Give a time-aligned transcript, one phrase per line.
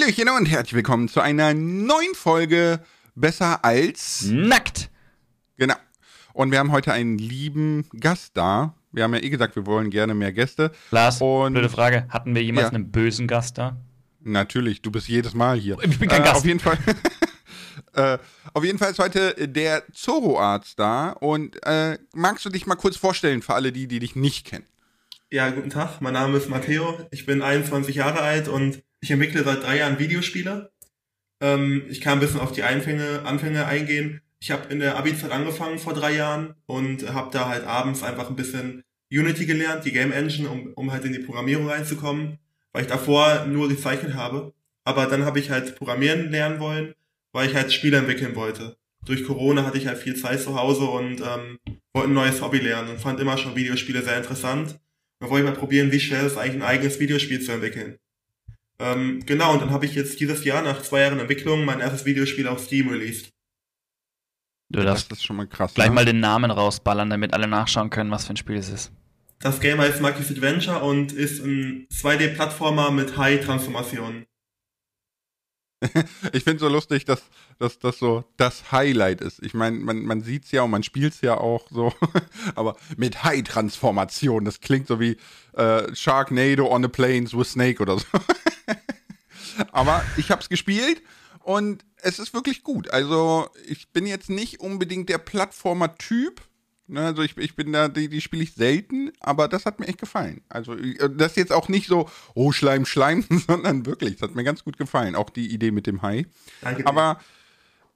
[0.00, 2.80] Hallöchen und herzlich willkommen zu einer neuen Folge
[3.14, 4.88] Besser als Nackt.
[5.58, 5.74] Genau.
[6.32, 8.74] Und wir haben heute einen lieben Gast da.
[8.92, 10.72] Wir haben ja eh gesagt, wir wollen gerne mehr Gäste.
[10.90, 12.06] Lars, Und- blöde Frage.
[12.08, 12.74] Hatten wir jemals Ja.
[12.74, 13.76] einen bösen Gast da?
[14.20, 15.76] Natürlich, du bist jedes Mal hier.
[15.82, 16.36] Ich bin kein äh, Gast.
[16.36, 16.78] Auf jeden Fall.
[17.94, 18.18] äh,
[18.54, 21.10] auf jeden Fall ist heute der Zoro-Arzt da.
[21.10, 24.64] Und äh, magst du dich mal kurz vorstellen für alle die, die dich nicht kennen?
[25.30, 26.00] Ja, guten Tag.
[26.00, 26.98] Mein Name ist Matteo.
[27.10, 30.70] Ich bin 21 Jahre alt und ich entwickle seit drei Jahren Videospiele.
[31.42, 34.20] Ähm, ich kann ein bisschen auf die Anfänge, Anfänge eingehen.
[34.40, 38.30] Ich habe in der Abi-Zeit angefangen vor drei Jahren und habe da halt abends einfach
[38.30, 38.82] ein bisschen
[39.12, 42.38] Unity gelernt, die Game Engine, um, um halt in die Programmierung reinzukommen,
[42.72, 44.54] weil ich davor nur gezeichnet habe.
[44.84, 46.94] Aber dann habe ich halt Programmieren lernen wollen,
[47.32, 48.76] weil ich halt Spiele entwickeln wollte.
[49.04, 51.58] Durch Corona hatte ich halt viel Zeit zu Hause und ähm,
[51.92, 54.78] wollte ein neues Hobby lernen und fand immer schon Videospiele sehr interessant.
[55.20, 57.98] Da wollte ich mal probieren, wie schwer es ist, eigentlich ein eigenes Videospiel zu entwickeln.
[58.80, 62.06] Ähm, genau, und dann habe ich jetzt dieses Jahr nach zwei Jahren Entwicklung mein erstes
[62.06, 63.28] Videospiel auf Steam released.
[64.72, 65.74] Du Das darfst ist schon mal krass.
[65.74, 65.94] gleich ne?
[65.94, 68.92] mal den Namen rausballern, damit alle nachschauen können, was für ein Spiel es ist.
[69.40, 74.24] Das Game heißt Marcus Adventure und ist ein 2D-Plattformer mit High-Transformationen.
[76.34, 77.22] Ich finde so lustig, dass,
[77.58, 79.42] dass das so das Highlight ist.
[79.42, 81.94] Ich meine, man, man sieht es ja und man spielt es ja auch so,
[82.54, 85.16] aber mit High-Transformation, das klingt so wie
[85.52, 88.06] äh, Sharknado on the Plains with Snake oder so.
[89.72, 91.02] aber ich habe es gespielt
[91.40, 92.90] und es ist wirklich gut.
[92.90, 96.40] Also ich bin jetzt nicht unbedingt der Plattformer-Typ.
[96.86, 99.86] Ne, also ich, ich bin da, die, die spiele ich selten, aber das hat mir
[99.86, 100.42] echt gefallen.
[100.48, 104.34] Also äh, das ist jetzt auch nicht so, oh Schleim, Schleim, sondern wirklich, das hat
[104.34, 105.14] mir ganz gut gefallen.
[105.14, 106.26] Auch die Idee mit dem Hai.
[106.62, 106.88] Danke dir.
[106.88, 107.20] Aber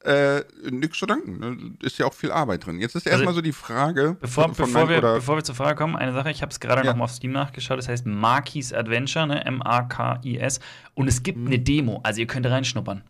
[0.05, 1.39] äh, nix zu danken.
[1.39, 1.77] Ne?
[1.83, 2.79] Ist ja auch viel Arbeit drin.
[2.81, 4.17] Jetzt ist erstmal Also, so die Frage.
[4.21, 6.83] Bevor, von bevor, wir, bevor wir zur Frage kommen, eine Sache, ich habe es gerade
[6.85, 6.91] Ja.
[6.93, 9.45] noch mal auf Steam nachgeschaut, das heißt Markis Adventure, ne?
[9.45, 10.61] M-A-K-I-S.
[10.95, 13.03] Und es gibt eine Demo, also ihr könnt reinschnuppern.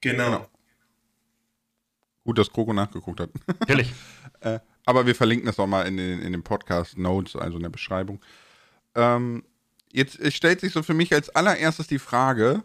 [0.00, 0.24] genau.
[0.24, 0.46] Genau.
[2.24, 3.30] Gut, dass Kroko nachgeguckt hat.
[3.60, 3.92] Natürlich.
[4.40, 7.62] Äh, aber wir verlinken das auch mal in den, in den Podcast Notes, also in
[7.64, 8.20] der Beschreibung.
[8.94, 9.42] Ähm,
[9.92, 12.62] jetzt stellt sich so für mich als allererstes die Frage,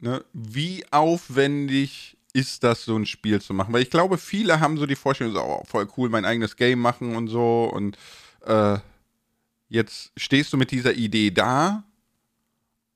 [0.00, 3.72] ne, wie aufwendig ist das, so ein Spiel zu machen?
[3.72, 6.80] Weil ich glaube, viele haben so die Vorstellung, so, oh, voll cool, mein eigenes Game
[6.80, 7.64] machen und so.
[7.64, 7.96] Und
[8.44, 8.76] äh,
[9.68, 11.84] jetzt stehst du mit dieser Idee da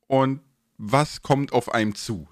[0.06, 0.40] und
[0.76, 2.28] was kommt auf einem zu?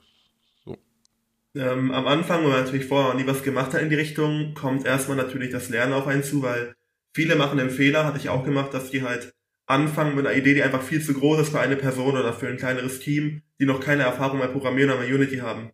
[1.55, 4.85] Ähm, am Anfang, wenn man natürlich vorher nie was gemacht hat in die Richtung, kommt
[4.85, 6.75] erstmal natürlich das Lernen auf einen zu, weil
[7.15, 9.33] viele machen den Fehler, hatte ich auch gemacht, dass die halt
[9.67, 12.49] anfangen mit einer Idee, die einfach viel zu groß ist für eine Person oder für
[12.49, 15.71] ein kleineres Team, die noch keine Erfahrung bei Programmieren oder bei Unity haben.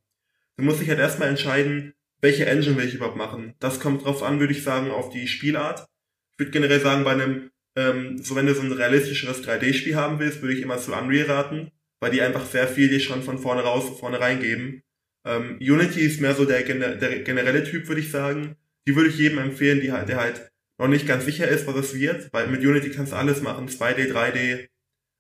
[0.57, 3.55] Du musst dich halt erstmal entscheiden, welche Engine will ich überhaupt machen.
[3.59, 5.87] Das kommt drauf an, würde ich sagen, auf die Spielart.
[6.33, 10.19] Ich würde generell sagen, bei einem, ähm, so wenn du so ein realistischeres 3D-Spiel haben
[10.21, 13.39] willst, würde ich immer zu Unreal raten, weil die einfach sehr viel dir schon von
[13.39, 14.83] vorne raus, vorne reingeben.
[15.27, 18.57] Ähm, Unity ist mehr so der, der generelle Typ, würde ich sagen.
[18.87, 21.77] Die würde ich jedem empfehlen, die halt, der halt noch nicht ganz sicher ist, was
[21.77, 23.69] es wird, weil mit Unity kannst du alles machen.
[23.69, 24.69] 2D, 3D,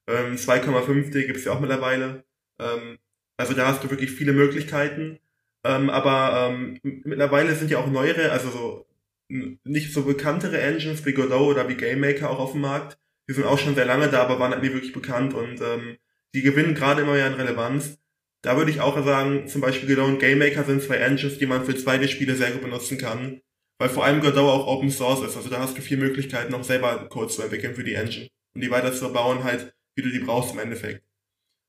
[0.08, 2.24] ähm, 2,5D gibt's ja auch mittlerweile.
[2.60, 2.98] Ähm,
[3.36, 5.18] also da hast du wirklich viele Möglichkeiten.
[5.64, 8.86] Ähm, aber ähm, mittlerweile sind ja auch neuere, also so
[9.28, 12.98] nicht so bekanntere Engines wie Godot oder wie GameMaker auch auf dem Markt.
[13.28, 15.96] Die sind auch schon sehr lange da, aber waren halt nie wirklich bekannt und ähm,
[16.34, 17.98] die gewinnen gerade immer mehr an Relevanz.
[18.42, 21.64] Da würde ich auch sagen, zum Beispiel Godot und GameMaker sind zwei Engines, die man
[21.64, 23.40] für 2D-Spiele sehr gut benutzen kann.
[23.78, 25.36] Weil vor allem Godot auch Open Source ist.
[25.36, 28.28] Also da hast du viel Möglichkeiten, auch selber Code zu entwickeln für die Engine.
[28.54, 31.02] Und die weiter zu bauen halt, wie du die brauchst im Endeffekt.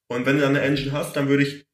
[0.10, 1.66] Und wenn du dann eine Engine hast, dann würde ich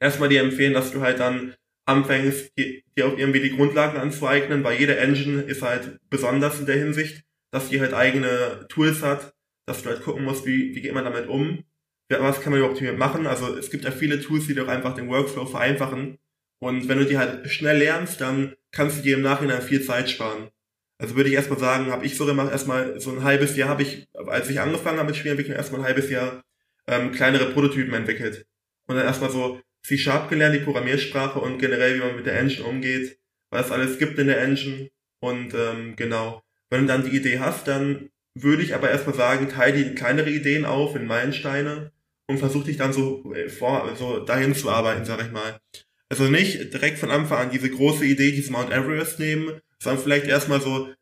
[0.00, 1.54] erstmal dir empfehlen, dass du halt dann
[1.86, 6.66] anfängst, dir dir auch irgendwie die Grundlagen anzueignen, weil jede Engine ist halt besonders in
[6.66, 9.34] der Hinsicht, dass die halt eigene Tools hat,
[9.66, 11.64] dass du halt gucken musst, wie, wie geht man damit um,
[12.08, 13.26] was kann man überhaupt damit machen.
[13.26, 16.18] Also es gibt ja viele Tools, die doch einfach den Workflow vereinfachen.
[16.58, 20.10] Und wenn du die halt schnell lernst, dann kannst du dir im Nachhinein viel Zeit
[20.10, 20.50] sparen.
[20.98, 23.82] Also würde ich erstmal sagen, habe ich so gemacht, erstmal so ein halbes Jahr habe
[23.82, 26.42] ich, als ich angefangen habe mit Spielentwicklung, erstmal ein halbes Jahr
[26.86, 28.44] ähm, kleinere Prototypen entwickelt.
[28.86, 32.64] Und dann erstmal so C-Sharp gelernt, die Programmiersprache und generell, wie man mit der Engine
[32.64, 33.18] umgeht,
[33.50, 34.90] was es alles gibt in der Engine.
[35.20, 39.48] Und ähm, genau, wenn du dann die Idee hast, dann würde ich aber erstmal sagen,
[39.48, 41.92] teile die in kleinere Ideen auf, in Meilensteine
[42.28, 45.60] und versuch dich dann so äh, vor, so dahin zu arbeiten, sag ich mal.
[46.08, 50.26] Also nicht direkt von Anfang an diese große Idee, dieses Mount Everest nehmen, sondern vielleicht
[50.26, 50.92] erstmal so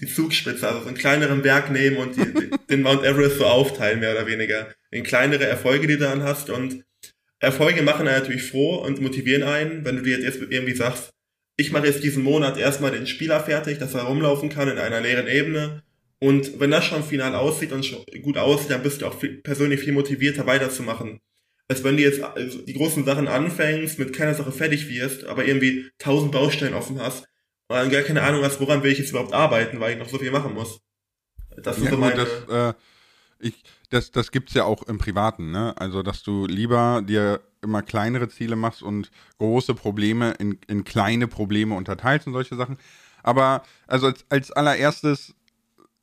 [0.00, 4.00] die Zugspitze, also so einen kleineren Berg nehmen und die, den Mount Everest so aufteilen,
[4.00, 4.72] mehr oder weniger.
[4.90, 6.84] In kleinere Erfolge, die du dann hast und
[7.42, 11.10] Erfolge machen einen natürlich froh und motivieren einen, wenn du dir jetzt irgendwie sagst,
[11.56, 15.00] ich mache jetzt diesen Monat erstmal den Spieler fertig, dass er rumlaufen kann in einer
[15.00, 15.82] leeren Ebene.
[16.20, 17.84] Und wenn das schon final aussieht und
[18.22, 21.20] gut aussieht, dann bist du auch viel, persönlich viel motivierter weiterzumachen.
[21.68, 25.44] als wenn du jetzt also die großen Sachen anfängst, mit keiner Sache fertig wirst, aber
[25.44, 27.24] irgendwie tausend Baustellen offen hast
[27.68, 30.08] und dann gar keine Ahnung hast, woran will ich jetzt überhaupt arbeiten, weil ich noch
[30.08, 30.80] so viel machen muss.
[31.56, 32.24] Das ist ja, so meine...
[32.24, 32.78] Gut, das, äh,
[33.40, 33.54] ich,
[33.92, 35.74] das, das gibt es ja auch im Privaten, ne?
[35.76, 41.28] Also, dass du lieber dir immer kleinere Ziele machst und große Probleme in, in kleine
[41.28, 42.78] Probleme unterteilst und solche Sachen.
[43.22, 45.34] Aber also als, als allererstes,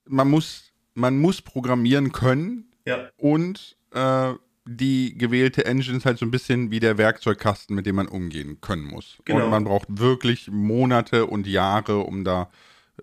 [0.05, 3.09] man muss, man muss programmieren können ja.
[3.17, 4.33] und äh,
[4.65, 8.61] die gewählte Engine ist halt so ein bisschen wie der Werkzeugkasten, mit dem man umgehen
[8.61, 9.17] können muss.
[9.25, 9.43] Genau.
[9.43, 12.49] Und man braucht wirklich Monate und Jahre, um da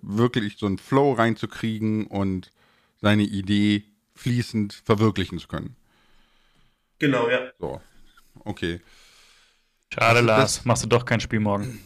[0.01, 2.53] wirklich so einen Flow reinzukriegen und
[3.01, 3.85] seine Idee
[4.17, 5.77] fließend verwirklichen zu können.
[6.99, 7.51] Genau, ja.
[7.59, 7.81] So,
[8.45, 8.81] okay.
[9.93, 10.65] Schade, also, Lars.
[10.65, 11.79] Machst du doch kein Spiel morgen?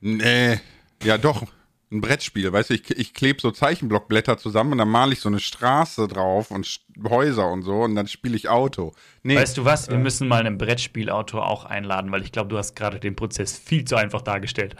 [0.00, 0.60] Nee,
[1.02, 1.44] ja doch.
[1.92, 5.28] Ein Brettspiel, weißt du, ich, ich klebe so Zeichenblockblätter zusammen und dann male ich so
[5.28, 8.92] eine Straße drauf und Häuser und so und dann spiele ich Auto.
[9.22, 9.88] Nee, weißt du was?
[9.88, 13.14] Wir äh, müssen mal einen Brettspielautor auch einladen, weil ich glaube, du hast gerade den
[13.14, 14.74] Prozess viel zu einfach dargestellt.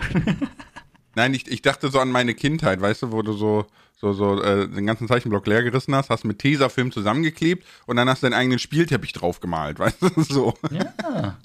[1.15, 4.43] Nein, ich, ich dachte so an meine Kindheit, weißt du, wo du so so, so
[4.43, 8.27] äh, den ganzen Zeichenblock leer gerissen hast, hast mit Tesafilm zusammengeklebt und dann hast du
[8.27, 10.23] deinen eigenen Spielteppich drauf gemalt, weißt du?
[10.23, 10.55] So.
[10.71, 11.39] Ja.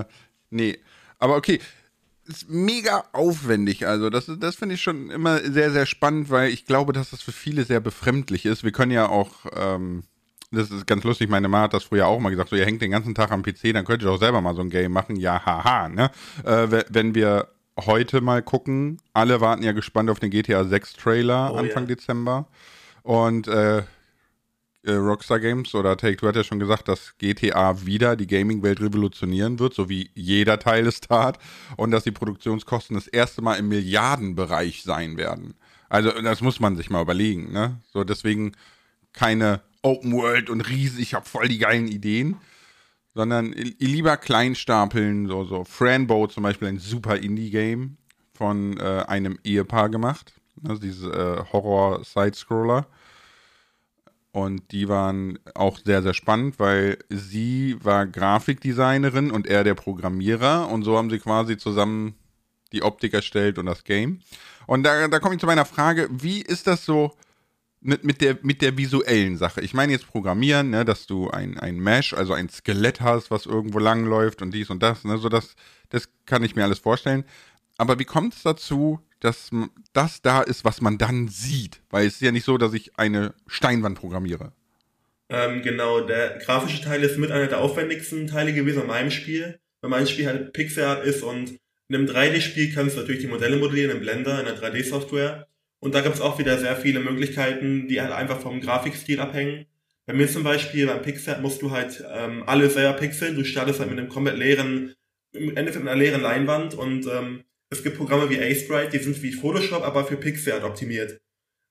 [0.00, 0.04] äh,
[0.50, 0.78] nee.
[1.18, 1.60] Aber okay.
[2.24, 3.86] Ist mega aufwendig.
[3.86, 7.20] Also, das, das finde ich schon immer sehr, sehr spannend, weil ich glaube, dass das
[7.20, 8.62] für viele sehr befremdlich ist.
[8.62, 10.04] Wir können ja auch, ähm,
[10.52, 12.80] das ist ganz lustig, meine Mama hat das früher auch mal gesagt, so, ihr hängt
[12.80, 15.16] den ganzen Tag am PC, dann könnt ihr doch selber mal so ein Game machen.
[15.16, 16.12] Ja, haha, ne?
[16.44, 17.48] Äh, wenn wir
[17.78, 18.98] heute mal gucken.
[19.12, 21.94] Alle warten ja gespannt auf den GTA 6 Trailer oh, Anfang ja.
[21.94, 22.46] Dezember.
[23.02, 23.82] Und äh,
[24.84, 29.58] äh, Rockstar Games oder Take-Two hat ja schon gesagt, dass GTA wieder die Gaming-Welt revolutionieren
[29.58, 31.38] wird, so wie jeder Teil es tat.
[31.76, 35.54] Und dass die Produktionskosten das erste Mal im Milliardenbereich sein werden.
[35.88, 37.80] Also, das muss man sich mal überlegen, ne?
[37.92, 38.52] So, deswegen
[39.12, 42.36] keine Open World und riesig, ich habe voll die geilen Ideen,
[43.14, 47.96] sondern lieber klein stapeln, so, so Franbo zum Beispiel, ein super Indie-Game
[48.32, 50.32] von äh, einem Ehepaar gemacht.
[50.66, 52.86] Also diese äh, Horror-Side-Scroller.
[54.32, 60.70] Und die waren auch sehr, sehr spannend, weil sie war Grafikdesignerin und er der Programmierer.
[60.70, 62.14] Und so haben sie quasi zusammen
[62.72, 64.20] die Optik erstellt und das Game.
[64.66, 67.14] Und da, da komme ich zu meiner Frage, wie ist das so
[67.82, 69.60] mit, mit, der, mit der visuellen Sache.
[69.60, 73.46] Ich meine jetzt Programmieren, ne, dass du ein, ein Mesh, also ein Skelett hast, was
[73.46, 75.54] irgendwo langläuft und dies und das, ne, so das,
[75.90, 77.24] das kann ich mir alles vorstellen.
[77.76, 79.50] Aber wie kommt es dazu, dass
[79.92, 81.80] das da ist, was man dann sieht?
[81.90, 84.52] Weil es ist ja nicht so, dass ich eine Steinwand programmiere.
[85.28, 89.58] Ähm, genau, der grafische Teil ist mit einer der aufwendigsten Teile gewesen in meinem Spiel,
[89.80, 91.58] weil mein Spiel halt Pixelart ist und
[91.88, 95.46] in einem 3D-Spiel kannst du natürlich die Modelle modellieren im Blender, in der 3D-Software.
[95.82, 99.66] Und da gibt es auch wieder sehr viele Möglichkeiten, die halt einfach vom Grafikstil abhängen.
[100.06, 103.34] Bei mir zum Beispiel, beim Pixel musst du halt ähm, alle selber pixeln.
[103.34, 104.94] Du startest halt mit einem komplett leeren,
[105.32, 109.20] im Endeffekt mit einer leeren Leinwand und ähm, es gibt Programme wie A-Sprite, die sind
[109.22, 111.20] wie Photoshop, aber für Pixelart optimiert.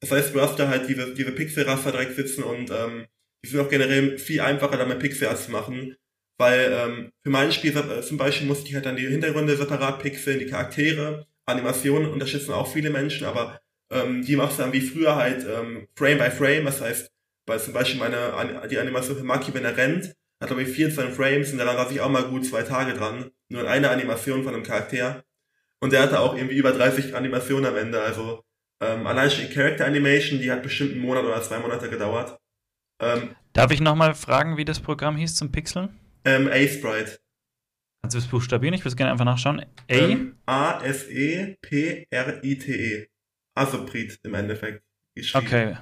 [0.02, 3.06] Das heißt, du hast da halt diese, diese Pixelraster direkt sitzen und ähm,
[3.46, 5.96] die sind auch generell viel einfacher, damit Pixelart zu machen.
[6.38, 10.00] Weil ähm, für mein Spiel äh, zum Beispiel musste ich halt dann die Hintergründe separat
[10.02, 13.62] pixeln, die Charaktere, Animationen unterstützen auch viele Menschen, aber
[13.92, 17.12] ähm, die machst du dann wie früher halt ähm, Frame by Frame, das heißt,
[17.46, 21.12] weil zum Beispiel meine, die Animation für Maki, wenn er rennt, hat glaube ich 14
[21.12, 23.32] Frames und daran saß ich auch mal gut zwei Tage dran.
[23.50, 25.24] Nur in einer Animation von einem Charakter.
[25.82, 28.44] Und der hatte auch irgendwie über 30 Animationen am Ende, also
[28.82, 32.40] ähm, allein schon die Character Animation, die hat bestimmt einen Monat oder zwei Monate gedauert.
[33.02, 35.90] Ähm, Darf ich nochmal fragen, wie das Programm hieß zum Pixeln?
[36.24, 37.20] Ähm, A-Sprite.
[38.02, 38.74] Kannst du das buchstabieren?
[38.74, 39.60] Ich würde gerne einfach nachschauen.
[39.60, 39.66] A?
[39.90, 41.48] Ähm, A-S-E-P-R-I-T-E.
[43.54, 44.84] Asoprit im Endeffekt.
[45.34, 45.78] Okay.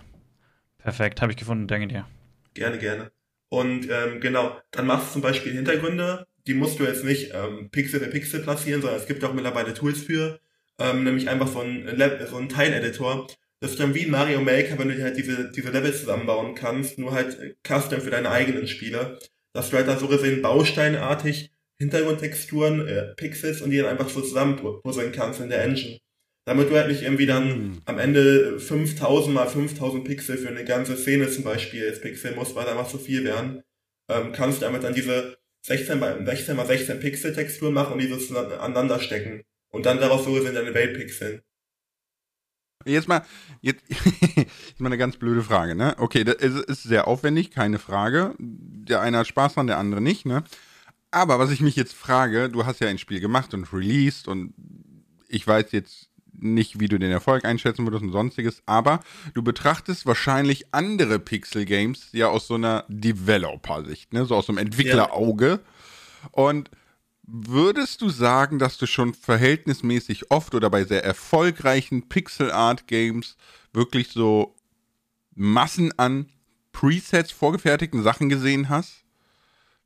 [0.79, 2.07] Perfekt, habe ich gefunden, danke dir.
[2.53, 3.11] Gerne, gerne.
[3.49, 7.69] Und ähm, genau, dann machst du zum Beispiel Hintergründe, die musst du jetzt nicht ähm,
[7.69, 10.39] Pixel für Pixel platzieren, sondern es gibt auch mittlerweile Tools für,
[10.79, 11.87] ähm, nämlich einfach so ein,
[12.29, 13.27] so ein Teileditor.
[13.59, 16.97] Das ist dann wie Mario Maker, wenn du dir halt diese, diese Levels zusammenbauen kannst,
[16.97, 19.19] nur halt custom für deine eigenen Spiele.
[19.51, 24.21] Dass du halt da so gesehen bausteinartig Hintergrundtexturen, äh, Pixels und die dann einfach so
[24.21, 25.99] zusammenpuzzeln kannst in der Engine.
[26.45, 30.97] Damit du halt nicht irgendwie dann am Ende 5000 mal 5000 Pixel für eine ganze
[30.97, 33.63] Szene zum Beispiel jetzt pixeln musst, weil da einfach zu viel wären,
[34.09, 37.99] ähm, kannst du damit dann diese 16 mal 16 mal 16 Pixel Textur machen und
[37.99, 41.41] diese aneinander stecken und dann daraus so gesehen deine Welt pixeln.
[42.85, 43.25] Jetzt mal,
[43.61, 43.83] jetzt,
[44.35, 45.95] jetzt mal eine ganz blöde Frage, ne?
[45.97, 48.35] Okay, das ist, ist sehr aufwendig, keine Frage.
[48.39, 50.43] Der eine hat Spaß dran, der andere nicht, ne?
[51.11, 54.53] Aber was ich mich jetzt frage, du hast ja ein Spiel gemacht und released und
[55.27, 56.08] ich weiß jetzt
[56.41, 58.99] nicht, wie du den Erfolg einschätzen würdest und sonstiges, aber
[59.33, 64.25] du betrachtest wahrscheinlich andere Pixel-Games ja aus so einer Developer-Sicht, ne?
[64.25, 65.59] so aus so einem Entwicklerauge.
[66.23, 66.29] Ja.
[66.31, 66.69] Und
[67.23, 73.37] würdest du sagen, dass du schon verhältnismäßig oft oder bei sehr erfolgreichen Pixel-Art-Games
[73.73, 74.55] wirklich so
[75.35, 76.29] Massen an
[76.71, 79.03] Presets, vorgefertigten Sachen gesehen hast?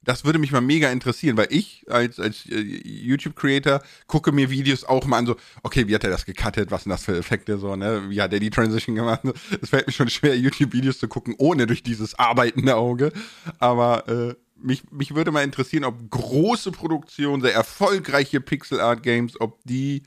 [0.03, 4.83] Das würde mich mal mega interessieren, weil ich als, als äh, YouTube-Creator gucke mir Videos
[4.83, 7.57] auch mal an, so, okay, wie hat er das gecuttet, was sind das für Effekte,
[7.57, 9.21] so, ne, wie hat er die Transition gemacht?
[9.61, 13.11] Es fällt mir schon schwer, YouTube-Videos zu gucken, ohne durch dieses arbeitende Auge.
[13.59, 20.03] Aber äh, mich, mich würde mal interessieren, ob große Produktionen, sehr erfolgreiche Pixel-Art-Games, ob die,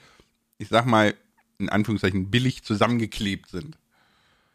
[0.58, 1.14] ich sag mal,
[1.58, 3.78] in Anführungszeichen billig zusammengeklebt sind.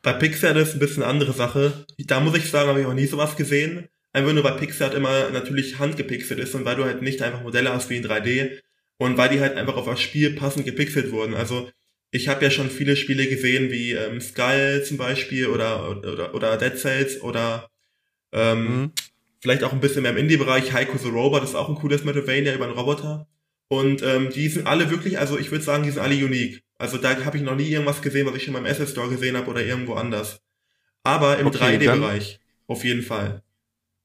[0.01, 1.85] Bei Pixar ist es ein bisschen eine andere Sache.
[1.99, 3.87] Da muss ich sagen, habe ich auch nie sowas gesehen.
[4.13, 7.43] Einfach nur, weil Pixar halt immer natürlich handgepixelt ist und weil du halt nicht einfach
[7.43, 8.59] Modelle hast wie in 3D
[8.97, 11.33] und weil die halt einfach auf das Spiel passend gepixelt wurden.
[11.33, 11.69] Also
[12.11, 16.57] ich habe ja schon viele Spiele gesehen, wie ähm, Skull zum Beispiel oder, oder, oder
[16.57, 17.69] Dead Cells oder
[18.33, 18.91] ähm, mhm.
[19.39, 20.73] vielleicht auch ein bisschen mehr im Indie-Bereich.
[20.73, 23.27] Heiko the Robot ist auch ein cooles Metroidvania über einen Roboter.
[23.69, 26.61] Und ähm, die sind alle wirklich, also ich würde sagen, die sind alle unique.
[26.77, 29.37] Also da habe ich noch nie irgendwas gesehen, was ich schon beim Asset Store gesehen
[29.37, 30.41] habe oder irgendwo anders.
[31.03, 33.41] Aber im okay, 3D-Bereich auf jeden Fall.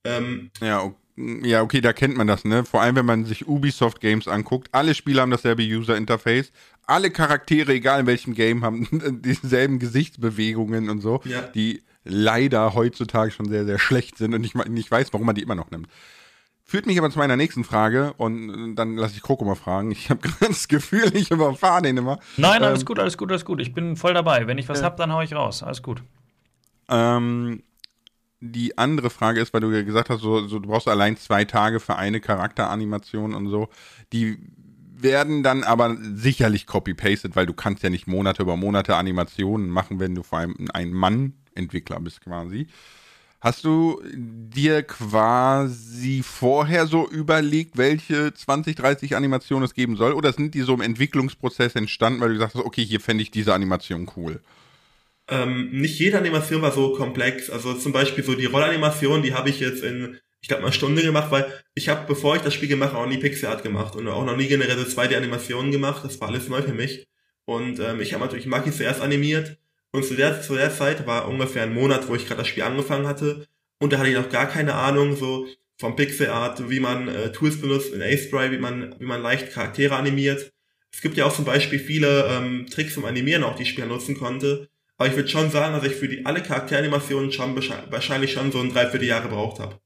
[0.06, 2.64] Ähm, ja, ja, okay, da kennt man das, ne?
[2.64, 4.68] Vor allem, wenn man sich Ubisoft Games anguckt.
[4.72, 6.52] Alle Spiele haben dasselbe User Interface.
[6.86, 8.86] Alle Charaktere, egal in welchem Game, haben
[9.22, 11.40] dieselben Gesichtsbewegungen und so, ja.
[11.42, 15.42] die leider heutzutage schon sehr, sehr schlecht sind und ich nicht weiß, warum man die
[15.42, 15.88] immer noch nimmt.
[16.62, 19.90] Führt mich aber zu meiner nächsten Frage und dann lasse ich Kroko mal fragen.
[19.92, 22.18] Ich habe gerade das Gefühl, ich überfahre den immer.
[22.36, 23.60] Nein, alles ähm, gut, alles gut, alles gut.
[23.60, 24.46] Ich bin voll dabei.
[24.46, 25.62] Wenn ich was äh, habe, dann haue ich raus.
[25.62, 26.02] Alles gut.
[26.88, 27.62] Ähm,
[28.40, 31.44] die andere Frage ist, weil du ja gesagt hast, so, so, du brauchst allein zwei
[31.44, 33.68] Tage für eine Charakteranimation und so.
[34.12, 34.38] Die
[34.98, 40.00] werden dann aber sicherlich copy-pasted, weil du kannst ja nicht Monate über Monate Animationen machen,
[40.00, 42.66] wenn du vor allem ein Mann-Entwickler bist quasi.
[43.40, 50.14] Hast du dir quasi vorher so überlegt, welche 20, 30 Animationen es geben soll?
[50.14, 53.30] Oder sind die so im Entwicklungsprozess entstanden, weil du gesagt hast, okay, hier fände ich
[53.30, 54.40] diese Animation cool?
[55.28, 57.50] Ähm, nicht jede Animation war so komplex.
[57.50, 61.02] Also zum Beispiel so die Rollanimation, die habe ich jetzt in, ich glaube, einer Stunde
[61.02, 64.06] gemacht, weil ich habe, bevor ich das Spiel gemacht habe, auch nie Pixelart gemacht und
[64.08, 66.04] auch noch nie generell 2D-Animationen gemacht.
[66.04, 67.06] Das war alles neu für mich.
[67.44, 69.58] Und ähm, ich habe natürlich Maki zuerst animiert
[69.92, 72.64] und zu der, zu der Zeit war ungefähr ein Monat, wo ich gerade das Spiel
[72.64, 73.46] angefangen hatte.
[73.78, 75.46] Und da hatte ich noch gar keine Ahnung so
[75.78, 79.96] vom Pixelart, wie man äh, Tools benutzt in A-Spray, wie man, wie man leicht Charaktere
[79.96, 80.52] animiert.
[80.92, 83.86] Es gibt ja auch zum Beispiel viele ähm, Tricks zum Animieren, auch die ich Spieler
[83.86, 84.68] nutzen konnte.
[84.98, 87.54] Aber ich würde schon sagen, dass ich für die alle Charakteranimationen schon
[87.90, 89.78] wahrscheinlich schon so ein Dreivierteljahr gebraucht habe.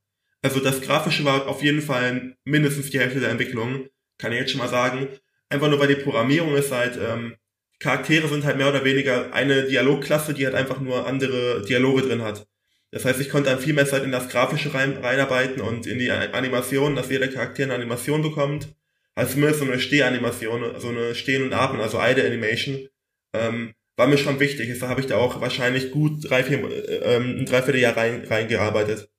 [0.43, 3.89] Also das Grafische war auf jeden Fall mindestens die Hälfte der Entwicklung,
[4.19, 5.09] kann ich jetzt schon mal sagen.
[5.49, 7.37] Einfach nur weil die Programmierung ist halt, ähm,
[7.81, 12.23] Charaktere sind halt mehr oder weniger eine Dialogklasse, die halt einfach nur andere Dialoge drin
[12.23, 12.47] hat.
[12.93, 15.99] Das heißt, ich konnte dann viel mehr Zeit in das Grafische rein, reinarbeiten und in
[15.99, 18.69] die Animation, dass jeder Charakter eine Animation bekommt.
[19.15, 22.89] Also zumindest so eine Stehanimation, so eine Stehen- und Atmen, also Ide Animation.
[23.33, 24.69] Ähm, war mir schon wichtig.
[24.69, 29.11] Deshalb habe ich da auch wahrscheinlich gut drei, vier, äh, ähm, ein Dreivierteljahr rein, reingearbeitet.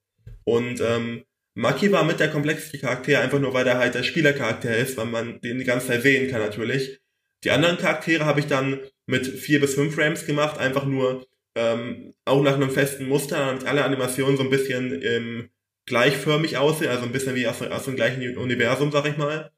[0.44, 1.24] Und ähm,
[1.54, 5.06] Maki war mit der komplexeste Charakter, einfach nur weil er halt der Spielercharakter ist, weil
[5.06, 7.00] man den die ganze Zeit sehen kann natürlich.
[7.44, 12.16] Die anderen Charaktere habe ich dann mit vier bis fünf Frames gemacht, einfach nur ähm,
[12.26, 15.50] auch nach einem festen Muster, damit alle Animationen so ein bisschen ähm,
[15.86, 19.52] gleichförmig aussehen, also ein bisschen wie aus, aus dem gleichen Universum, sag ich mal.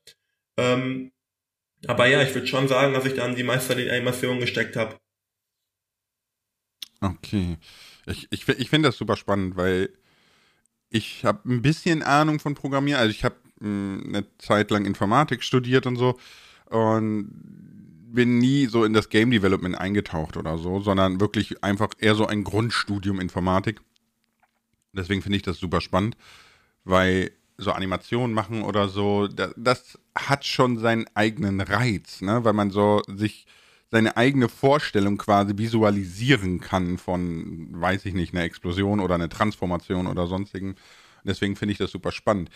[0.57, 1.13] Ähm,
[1.87, 4.99] aber ja, ich würde schon sagen, dass ich dann die meiste Animationen gesteckt habe.
[7.03, 7.57] Okay.
[8.05, 9.89] Ich, ich, ich finde das super spannend, weil
[10.89, 12.99] ich habe ein bisschen Ahnung von Programmieren.
[12.99, 16.17] Also ich habe hm, eine Zeit lang Informatik studiert und so
[16.69, 17.29] und
[18.13, 22.27] bin nie so in das Game Development eingetaucht oder so, sondern wirklich einfach eher so
[22.27, 23.81] ein Grundstudium Informatik.
[24.93, 26.15] Deswegen finde ich das super spannend,
[26.83, 32.43] weil so Animationen machen oder so, das, das hat schon seinen eigenen Reiz, ne?
[32.43, 33.47] weil man so sich
[33.93, 40.07] seine eigene Vorstellung quasi visualisieren kann von, weiß ich nicht, einer Explosion oder einer Transformation
[40.07, 40.73] oder sonstigen.
[41.23, 42.49] Deswegen finde ich das super spannend.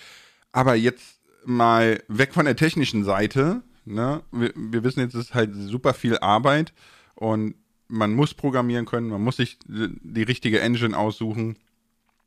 [0.51, 3.61] Aber jetzt mal weg von der technischen Seite.
[3.85, 4.23] Ne?
[4.31, 6.73] Wir, wir wissen jetzt, es ist halt super viel Arbeit
[7.13, 7.53] und
[7.87, 11.59] man muss programmieren können, man muss sich die richtige Engine aussuchen.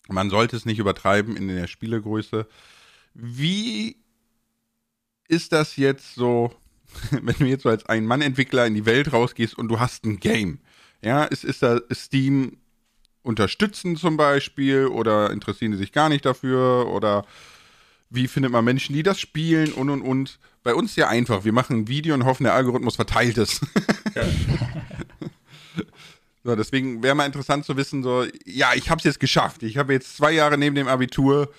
[0.07, 2.47] Man sollte es nicht übertreiben in der Spielegröße.
[3.15, 3.97] Wie
[5.27, 6.53] ist das jetzt so
[7.11, 10.19] wenn du jetzt so als ein Mann-Entwickler in die Welt rausgehst und du hast ein
[10.19, 10.61] Game,
[11.03, 12.59] ja, ist, ist da Steam
[13.23, 17.27] unterstützen zum Beispiel oder interessieren die sich gar nicht dafür oder
[18.11, 20.39] wie findet man Menschen, die das spielen und und und.
[20.63, 21.45] Bei uns ja einfach.
[21.45, 23.61] Wir machen ein Video und hoffen, der Algorithmus verteilt es.
[24.15, 24.25] Ja.
[26.45, 29.63] so, deswegen wäre mal interessant zu wissen, so, ja, ich habe es jetzt geschafft.
[29.63, 31.51] Ich habe jetzt zwei Jahre neben dem Abitur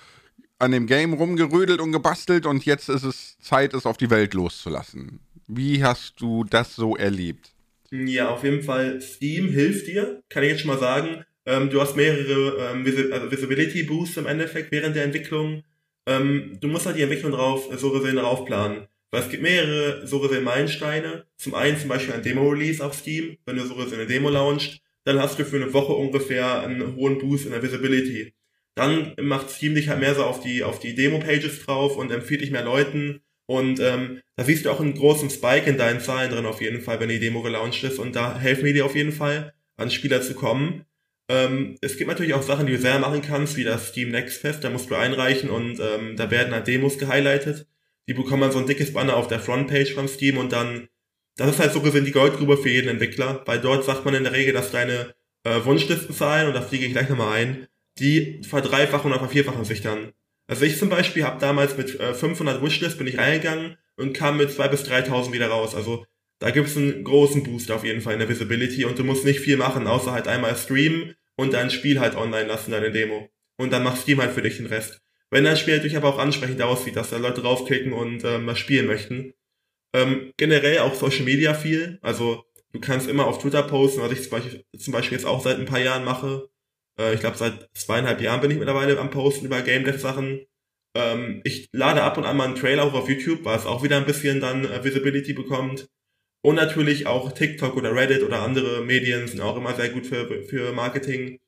[0.62, 4.32] an dem Game rumgerödelt und gebastelt und jetzt ist es Zeit, es auf die Welt
[4.32, 5.18] loszulassen.
[5.48, 7.50] Wie hast du das so erlebt?
[7.90, 9.00] Ja, auf jeden Fall.
[9.00, 11.24] Steam hilft dir, kann ich jetzt schon mal sagen.
[11.44, 15.64] Ähm, du hast mehrere ähm, Vis also Visibility Boosts im Endeffekt während der Entwicklung.
[16.06, 18.86] Ähm, du musst halt die Entwicklung drauf, so gesehen drauf planen.
[19.10, 21.26] Weil es gibt mehrere so gesehen Meilensteine.
[21.36, 23.36] Zum einen zum Beispiel ein Demo-Release auf Steam.
[23.44, 26.94] Wenn du so gesehen eine Demo launchst, dann hast du für eine Woche ungefähr einen
[26.94, 28.32] hohen Boost in der Visibility.
[28.74, 32.40] Dann macht Steam dich halt mehr so auf die, auf die Demo-Pages drauf und empfiehlt
[32.40, 33.20] dich mehr Leuten.
[33.46, 36.80] Und ähm, da siehst du auch einen großen Spike in deinen Zahlen drin auf jeden
[36.80, 37.98] Fall, wenn die Demo gelauncht ist.
[37.98, 40.86] Und da helfen wir dir auf jeden Fall, an Spieler zu kommen.
[41.28, 44.40] Ähm, es gibt natürlich auch Sachen, die du selber machen kannst, wie das Steam Next
[44.40, 44.64] Fest.
[44.64, 47.66] Da musst du einreichen und ähm, da werden halt Demos gehighlightet.
[48.08, 50.88] Die bekommen dann so ein dickes Banner auf der Frontpage von Steam und dann,
[51.36, 54.24] das ist halt so gesehen die Goldgrube für jeden Entwickler, weil dort sagt man in
[54.24, 55.14] der Regel, dass deine
[55.44, 57.68] äh, Wunschlistenzahlen, und da fliege ich gleich nochmal ein,
[58.02, 60.12] die verdreifachen oder vervierfachen sich dann.
[60.46, 64.36] Also ich zum Beispiel habe damals mit äh, 500 Wishlist bin ich reingegangen und kam
[64.36, 65.74] mit 2.000 bis 3.000 wieder raus.
[65.74, 66.04] Also
[66.40, 69.40] da gibt's einen großen Boost auf jeden Fall in der Visibility und du musst nicht
[69.40, 73.30] viel machen, außer halt einmal streamen und dein Spiel halt online lassen, deine Demo.
[73.56, 75.00] Und dann macht Steam halt für dich den Rest.
[75.30, 78.58] Wenn dein Spiel natürlich aber auch ansprechend aussieht, dass da Leute draufklicken und ähm, das
[78.58, 79.34] spielen möchten.
[79.94, 81.98] Ähm, generell auch Social Media viel.
[82.02, 85.42] Also du kannst immer auf Twitter posten, was ich zum Beispiel, zum Beispiel jetzt auch
[85.42, 86.50] seit ein paar Jahren mache.
[86.98, 90.46] Äh, ich glaube, seit zweieinhalb Jahren bin ich mittlerweile am Posten über Game Dev Sachen.
[90.94, 93.82] Ähm, ich lade ab und an mal einen Trailer auch auf YouTube, weil es auch
[93.82, 95.88] wieder ein bisschen dann äh, Visibility bekommt.
[96.42, 100.42] Und natürlich auch TikTok oder Reddit oder andere Medien sind auch immer sehr gut für,
[100.42, 101.38] für Marketing.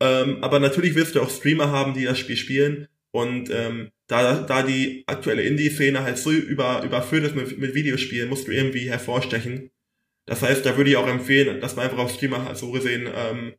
[0.00, 2.88] Ähm, aber natürlich wirst du auch Streamer haben, die das Spiel spielen.
[3.12, 8.28] Und ähm, da, da die aktuelle Indie-Szene halt so über, überfüllt ist mit, mit Videospielen,
[8.28, 9.70] musst du irgendwie hervorstechen.
[10.26, 13.08] Das heißt, da würde ich auch empfehlen, dass man einfach auf Streamer halt so gesehen
[13.14, 13.54] ähm,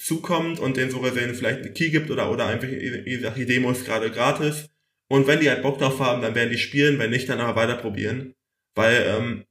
[0.00, 3.46] zukommt und den so gesehen vielleicht eine Key gibt oder, oder einfach, wie gesagt, die
[3.46, 4.70] Demo ist gerade gratis.
[5.08, 7.60] Und wenn die halt Bock drauf haben, dann werden die spielen, wenn nicht, dann aber
[7.60, 8.34] weiter probieren.
[8.74, 9.44] Weil ähm,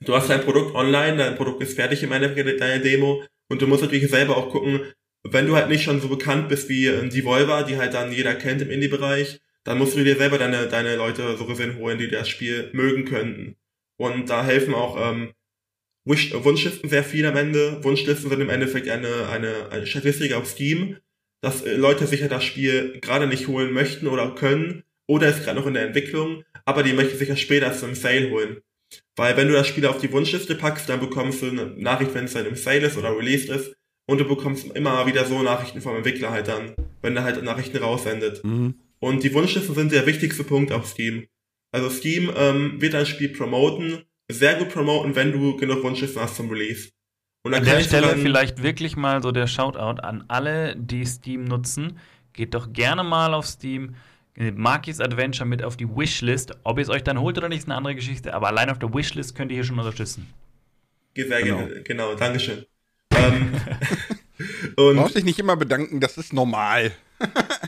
[0.00, 3.66] du hast dein Produkt online, dein Produkt ist fertig im Endeffekt, deine Demo, und du
[3.66, 4.80] musst natürlich selber auch gucken,
[5.24, 8.34] wenn du halt nicht schon so bekannt bist wie äh, Devolver, die halt dann jeder
[8.34, 12.08] kennt im Indie-Bereich, dann musst du dir selber deine, deine Leute so gesehen holen, die
[12.08, 13.56] das Spiel mögen könnten.
[13.96, 15.32] Und da helfen auch ähm,
[16.04, 17.82] Wish, Wunschlisten sehr viel am Ende.
[17.84, 20.96] Wunschlisten sind im Endeffekt eine, eine, eine Statistik auf Steam,
[21.42, 25.44] dass äh, Leute sich ja das Spiel gerade nicht holen möchten oder können oder ist
[25.44, 28.62] gerade noch in der Entwicklung, aber die möchten sich ja später zum Sale holen.
[29.16, 32.24] Weil wenn du das Spiel auf die Wunschliste packst, dann bekommst du eine Nachricht, wenn
[32.24, 33.74] es dann im Sale ist oder released ist
[34.06, 37.78] und du bekommst immer wieder so Nachrichten vom Entwickler halt dann, wenn er halt Nachrichten
[37.78, 38.44] raussendet.
[38.44, 38.74] Mhm.
[38.98, 41.26] Und die Wunschlisten sind der wichtigste Punkt auf Steam.
[41.72, 46.36] Also Steam ähm, wird ein Spiel promoten sehr gut promoten, wenn du genug Wunschlisten hast
[46.36, 46.90] zum Release.
[47.44, 51.98] Und an der Stelle vielleicht wirklich mal so der Shoutout an alle, die Steam nutzen.
[52.32, 53.96] Geht doch gerne mal auf Steam,
[54.36, 56.52] Markis Adventure mit auf die Wishlist.
[56.62, 58.32] Ob ihr es euch dann holt oder nicht, ist eine andere Geschichte.
[58.32, 60.32] Aber allein auf der Wishlist könnt ihr hier schon unterstützen.
[61.14, 62.64] Sehr genau, genau Dankeschön.
[63.14, 63.52] ähm,
[64.76, 66.92] und Brauchst dich nicht immer bedanken, das ist normal.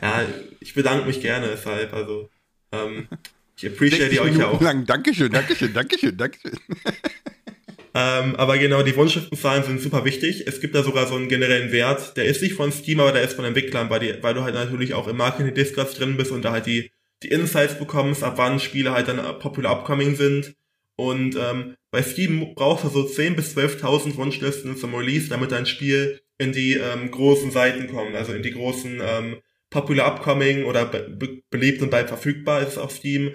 [0.01, 0.25] ja,
[0.59, 1.93] ich bedanke mich gerne deshalb.
[1.93, 2.29] Also,
[2.71, 3.07] ähm,
[3.57, 4.61] ich appreciate euch ja auch.
[4.61, 4.85] Lang.
[4.85, 6.51] Dankeschön, Dankeschön, Dankeschön, Dankeschön.
[7.93, 10.45] ähm, aber genau, die Wunschschriftenzahlen sind super wichtig.
[10.47, 12.17] Es gibt da sogar so einen generellen Wert.
[12.17, 14.55] Der ist nicht von Steam, aber der ist von Entwicklern, weil, die, weil du halt
[14.55, 16.91] natürlich auch im Marketing-Discuss drin bist und da halt die,
[17.23, 20.55] die Insights bekommst, ab wann Spiele halt dann popular upcoming sind.
[20.97, 25.65] Und ähm, bei Steam brauchst du so 10.000 bis 12.000 Wunschlisten zum Release, damit dein
[25.65, 29.37] Spiel in die ähm, großen Seiten kommt, also in die großen ähm,
[29.69, 33.33] Popular Upcoming oder be beliebt und bald verfügbar ist auf Steam.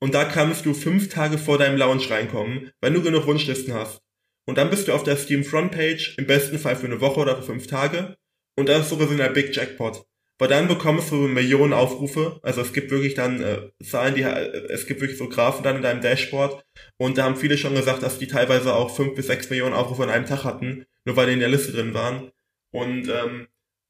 [0.00, 4.00] Und da kannst du fünf Tage vor deinem Launch reinkommen, wenn du genug Wunschlisten hast.
[4.46, 7.36] Und dann bist du auf der Steam Frontpage, im besten Fall für eine Woche oder
[7.36, 8.16] für fünf Tage.
[8.56, 10.04] Und das ist so ein Big Jackpot.
[10.38, 12.38] Weil dann bekommst du Millionen Aufrufe.
[12.42, 15.76] Also es gibt wirklich dann äh, Zahlen, die äh, es gibt wirklich so Graphen dann
[15.76, 16.64] in deinem Dashboard.
[16.96, 20.04] Und da haben viele schon gesagt, dass die teilweise auch fünf bis sechs Millionen Aufrufe
[20.04, 22.30] an einem Tag hatten, nur weil die in der Liste drin waren.
[22.70, 23.48] Und ähm,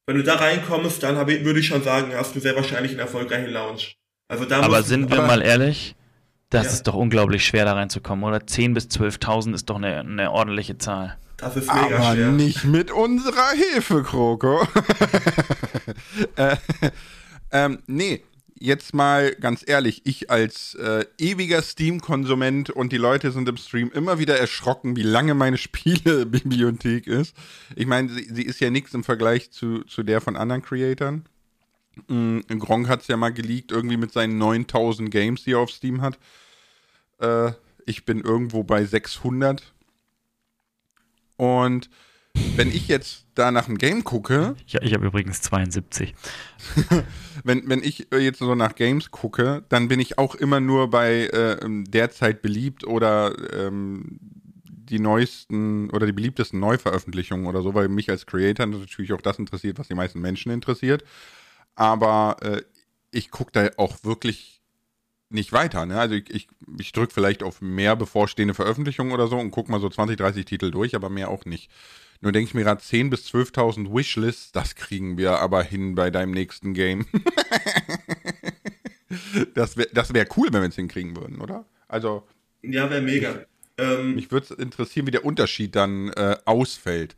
[0.09, 3.01] wenn du da reinkommst, dann ich, würde ich schon sagen, hast du sehr wahrscheinlich einen
[3.01, 3.99] erfolgreichen Launch.
[4.27, 5.97] Also da aber sind wir aber, mal ehrlich,
[6.49, 6.73] das ja.
[6.73, 8.39] ist doch unglaublich schwer da reinzukommen, oder?
[8.39, 11.19] 10.000 bis 12.000 ist doch eine, eine ordentliche Zahl.
[11.37, 12.29] Das ist mega aber schwer.
[12.29, 14.67] nicht mit unserer Hilfe, Kroko.
[16.37, 16.57] äh,
[17.53, 18.23] ähm, nee,
[18.61, 23.91] jetzt mal ganz ehrlich, ich als äh, ewiger Steam-Konsument und die Leute sind im Stream
[23.93, 27.37] immer wieder erschrocken, wie lange meine Spielebibliothek ist.
[27.77, 31.25] Ich meine, sie, sie, ist ja nichts im Vergleich zu, zu der von anderen Creatoren.
[32.07, 35.71] Mhm, Gronk hat es ja mal geleakt, irgendwie mit seinen 9000 Games, die er auf
[35.71, 36.19] Steam hat.
[37.19, 37.53] Äh,
[37.87, 39.73] ich bin irgendwo bei 600.
[41.37, 41.89] Und
[42.57, 44.57] wenn ich jetzt da nach einem Game gucke.
[44.67, 46.15] Ich, ich habe übrigens 72.
[47.45, 51.27] wenn, wenn ich jetzt so nach Games gucke, dann bin ich auch immer nur bei
[51.27, 54.19] äh, derzeit beliebt oder ähm,
[54.65, 59.39] die neuesten oder die beliebtesten Neuveröffentlichungen oder so, weil mich als Creator natürlich auch das
[59.39, 61.05] interessiert, was die meisten Menschen interessiert.
[61.75, 62.63] Aber äh,
[63.11, 64.63] ich gucke da auch wirklich
[65.31, 65.87] nicht weiter.
[65.87, 66.01] Ne?
[66.01, 69.81] Also ich, ich, ich drücke vielleicht auf mehr bevorstehende Veröffentlichungen oder so und gucke mal
[69.81, 71.71] so 20, 30 Titel durch, aber mehr auch nicht.
[72.21, 76.11] Nur denke ich mir gerade 10.000 bis 12.000 Wishlists, das kriegen wir aber hin bei
[76.11, 77.07] deinem nächsten Game.
[79.55, 81.65] das wäre das wär cool, wenn wir es hinkriegen würden, oder?
[81.87, 82.27] Also.
[82.63, 83.47] Ja, wäre mega.
[83.79, 87.15] Ähm, mich würde es interessieren, wie der Unterschied dann äh, ausfällt.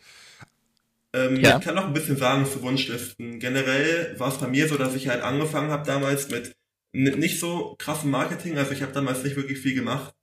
[1.12, 1.58] Ähm, ja.
[1.58, 3.40] Ich kann noch ein bisschen sagen zu Wunschlisten.
[3.40, 6.54] Generell war es bei mir so, dass ich halt angefangen habe damals mit
[6.92, 8.58] nicht so krassem Marketing.
[8.58, 10.14] Also ich habe damals nicht wirklich viel gemacht.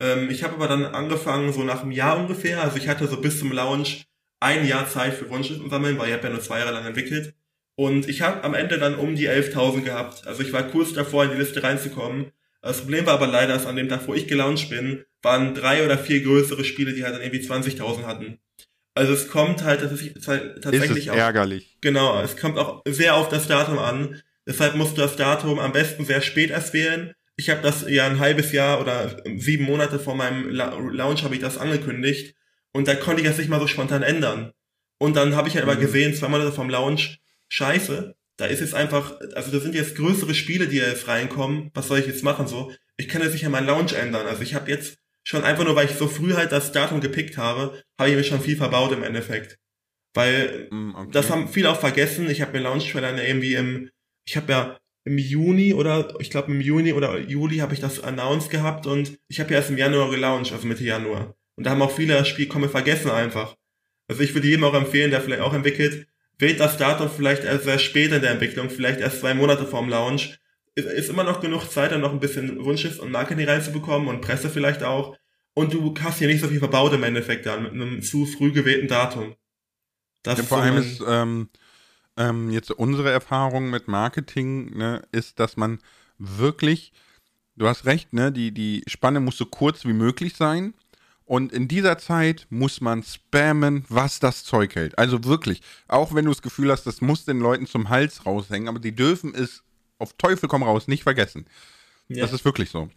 [0.00, 2.62] Ähm, ich habe aber dann angefangen, so nach einem Jahr ungefähr.
[2.62, 4.06] Also ich hatte so bis zum Launch
[4.40, 7.34] ein Jahr Zeit für Wunschlisten sammeln, weil ich habe ja nur zwei Jahre lang entwickelt.
[7.74, 10.26] Und ich habe am Ende dann um die 11.000 gehabt.
[10.26, 12.32] Also ich war kurz davor, in die Liste reinzukommen.
[12.62, 15.84] Das Problem war aber leider, dass an dem Tag, wo ich gelauncht bin, waren drei
[15.84, 18.38] oder vier größere Spiele, die halt dann irgendwie 20.000 hatten.
[18.94, 21.74] Also es kommt halt, tatsächlich ist es ärgerlich.
[21.76, 24.22] Auch, genau, es kommt auch sehr auf das Datum an.
[24.46, 27.12] Deshalb musst du das Datum am besten sehr spät erst wählen.
[27.36, 31.42] Ich habe das ja ein halbes Jahr oder sieben Monate vor meinem Launch habe ich
[31.42, 32.34] das angekündigt
[32.76, 34.52] und da konnte ich das nicht mal so spontan ändern.
[34.98, 35.72] Und dann habe ich halt mhm.
[35.72, 39.96] aber gesehen, zwei Monate vom Launch, scheiße, da ist jetzt einfach, also da sind jetzt
[39.96, 41.70] größere Spiele, die jetzt reinkommen.
[41.74, 42.72] Was soll ich jetzt machen so?
[42.98, 44.26] Ich kann jetzt nicht an meinen Launch ändern.
[44.26, 47.38] Also ich habe jetzt schon einfach nur, weil ich so früh halt das Datum gepickt
[47.38, 49.58] habe, habe ich mir schon viel verbaut im Endeffekt.
[50.14, 51.10] Weil mm, okay.
[51.12, 52.28] das haben viele auch vergessen.
[52.28, 53.90] Ich habe mir Launch Trailer irgendwie im,
[54.26, 58.00] ich habe ja im Juni oder ich glaube im Juni oder Juli habe ich das
[58.00, 61.34] announced gehabt und ich habe ja erst im Januar gelauncht, also Mitte Januar.
[61.56, 63.56] Und da haben auch viele das Spiel komme vergessen einfach.
[64.08, 66.06] Also ich würde jedem auch empfehlen, der vielleicht auch entwickelt,
[66.38, 69.88] wählt das Datum vielleicht erst sehr spät in der Entwicklung, vielleicht erst zwei Monate vorm
[69.88, 70.38] Launch.
[70.74, 74.20] Ist, ist immer noch genug Zeit, dann noch ein bisschen Wunschlist und Marketing reinzubekommen und
[74.20, 75.16] Presse vielleicht auch.
[75.54, 78.52] Und du hast hier nicht so viel verbaut im Endeffekt dann mit einem zu früh
[78.52, 79.34] gewählten Datum.
[80.22, 81.48] Das ja, vor allem ist ähm,
[82.16, 85.78] ähm, jetzt unsere Erfahrung mit Marketing, ne, ist, dass man
[86.18, 86.92] wirklich,
[87.56, 90.74] du hast recht, ne, die, die Spanne muss so kurz wie möglich sein.
[91.26, 94.96] Und in dieser Zeit muss man spammen, was das Zeug hält.
[94.96, 98.68] Also wirklich, auch wenn du das Gefühl hast, das muss den Leuten zum Hals raushängen,
[98.68, 99.64] aber die dürfen es
[99.98, 101.46] auf Teufel komm raus nicht vergessen.
[102.08, 102.22] Ja.
[102.22, 102.88] Das ist wirklich so.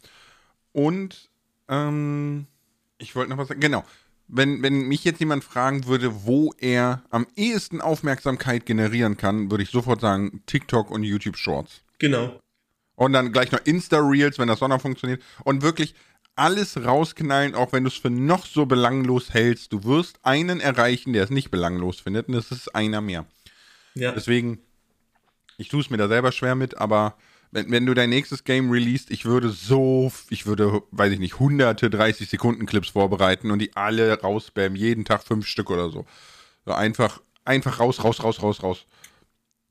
[0.74, 1.30] Und
[1.70, 2.46] ähm,
[3.00, 3.60] ich wollte noch was sagen.
[3.60, 3.84] Genau.
[4.28, 9.64] Wenn, wenn mich jetzt jemand fragen würde, wo er am ehesten Aufmerksamkeit generieren kann, würde
[9.64, 11.82] ich sofort sagen TikTok und YouTube Shorts.
[11.98, 12.40] Genau.
[12.94, 15.24] Und dann gleich noch Insta-Reels, wenn das auch noch funktioniert.
[15.46, 15.96] Und wirklich
[16.40, 19.74] alles rausknallen, auch wenn du es für noch so belanglos hältst.
[19.74, 23.26] Du wirst einen erreichen, der es nicht belanglos findet, und das ist einer mehr.
[23.94, 24.14] Ja.
[24.14, 24.60] Deswegen,
[25.58, 27.18] ich tue es mir da selber schwer mit, aber
[27.52, 31.40] wenn, wenn du dein nächstes Game releast, ich würde so, ich würde, weiß ich nicht,
[31.40, 36.06] hunderte 30 Sekunden Clips vorbereiten und die alle rausspammen, jeden Tag fünf Stück oder so.
[36.66, 38.86] so einfach, einfach raus, raus, raus, raus, raus.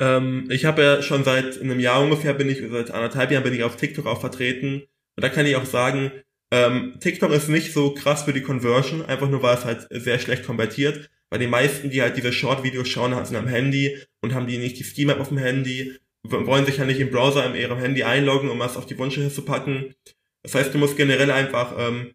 [0.01, 3.55] Ähm, ich habe ja schon seit einem Jahr ungefähr bin ich, seit anderthalb Jahren bin
[3.55, 4.83] ich auf TikTok auch vertreten.
[5.17, 6.13] Und da kann ich auch sagen,
[6.51, 10.19] ähm, TikTok ist nicht so krass für die Conversion, einfach nur weil es halt sehr
[10.19, 11.11] schlecht konvertiert.
[11.31, 14.79] Weil die meisten, die halt diese Short-Videos schauen, sind am Handy und haben die nicht
[14.79, 18.49] die Steam-App auf dem Handy, wollen sich ja nicht im Browser in ihrem Handy einloggen,
[18.49, 19.95] um was auf die Wunschliste zu packen.
[20.43, 22.15] Das heißt, du musst generell einfach ähm,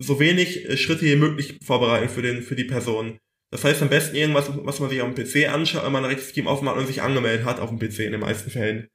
[0.00, 3.18] so wenig äh, Schritte wie möglich vorbereiten für den für die Person.
[3.50, 6.22] Das heißt am besten irgendwas, was man sich auf dem PC anschaut, wenn man direkt
[6.22, 8.88] Steam aufmacht und sich angemeldet hat auf dem PC in den meisten Fällen.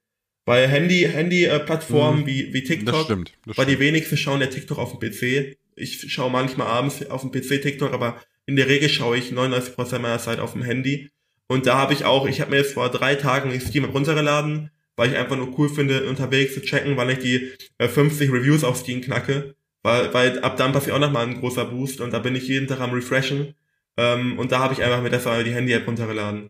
[0.45, 2.27] Weil Handy, Handy-Plattformen mhm.
[2.27, 3.79] wie, wie TikTok, das stimmt, das weil stimmt.
[3.79, 5.57] die wenigsten schauen ja TikTok auf dem PC.
[5.75, 9.99] Ich schaue manchmal abends auf dem PC TikTok, aber in der Regel schaue ich 99%
[9.99, 11.09] meiner Zeit auf dem Handy.
[11.47, 14.71] Und da habe ich auch, ich habe mir jetzt vor drei Tagen die Steam runtergeladen,
[14.95, 18.63] weil ich einfach nur cool finde, unterwegs zu checken, wann ich die äh, 50 Reviews
[18.63, 19.55] auf Steam knacke.
[19.83, 22.67] Weil, weil ab dann passiert auch nochmal ein großer Boost und da bin ich jeden
[22.67, 23.53] Tag am Refreshen.
[23.97, 26.49] Ähm, und da habe ich einfach mir deshalb die Handy-App runtergeladen.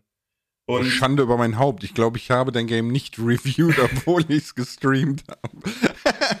[0.68, 1.84] Und Schande über mein Haupt.
[1.84, 5.70] Ich glaube, ich habe dein Game nicht reviewed, obwohl ich es gestreamt habe.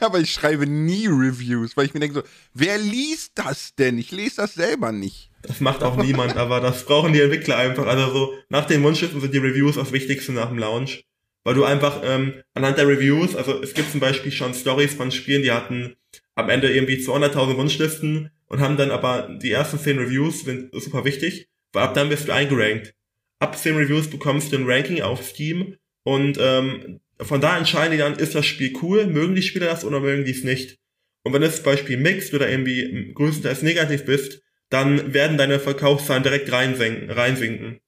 [0.00, 3.98] Aber ich schreibe nie Reviews, weil ich mir denke so, wer liest das denn?
[3.98, 5.30] Ich lese das selber nicht.
[5.42, 7.86] Das macht auch niemand, aber das brauchen die Entwickler einfach.
[7.86, 11.04] Also so, nach den Wunschlisten sind die Reviews das Wichtigste nach dem Launch.
[11.44, 15.12] Weil du einfach ähm, anhand der Reviews, also es gibt zum Beispiel schon Stories von
[15.12, 15.94] Spielen, die hatten
[16.34, 21.04] am Ende irgendwie 200.000 Wunschlisten und haben dann aber die ersten 10 Reviews sind super
[21.04, 22.96] wichtig, weil ab dann wirst du eingerankt
[23.38, 27.98] ab 10 Reviews bekommst du ein Ranking auf Steam und ähm, von da entscheiden die
[27.98, 30.78] dann, ist das Spiel cool, mögen die Spieler das oder mögen die es nicht.
[31.24, 36.22] Und wenn es zum Beispiel mixt oder irgendwie größtenteils negativ bist, dann werden deine Verkaufszahlen
[36.22, 37.80] direkt reinsenken, reinsinken.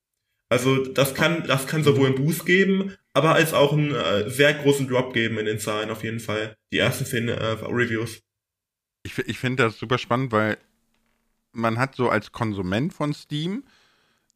[0.49, 4.55] Also das kann, das kann sowohl einen Boost geben, aber als auch einen äh, sehr
[4.55, 6.57] großen Drop geben in den Zahlen auf jeden Fall.
[6.73, 8.23] Die ersten zehn äh, Reviews.
[9.03, 10.57] Ich, ich finde das super spannend, weil
[11.53, 13.65] man hat so als Konsument von Steam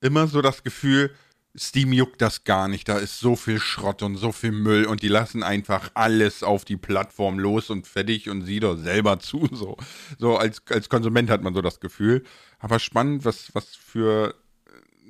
[0.02, 1.14] immer so das Gefühl,
[1.56, 2.88] Steam juckt das gar nicht.
[2.88, 6.64] Da ist so viel Schrott und so viel Müll und die lassen einfach alles auf
[6.64, 9.48] die Plattform los und fertig und sieh doch selber zu.
[9.52, 9.76] So,
[10.18, 12.24] so als, als Konsument hat man so das Gefühl.
[12.58, 14.34] Aber spannend, was, was für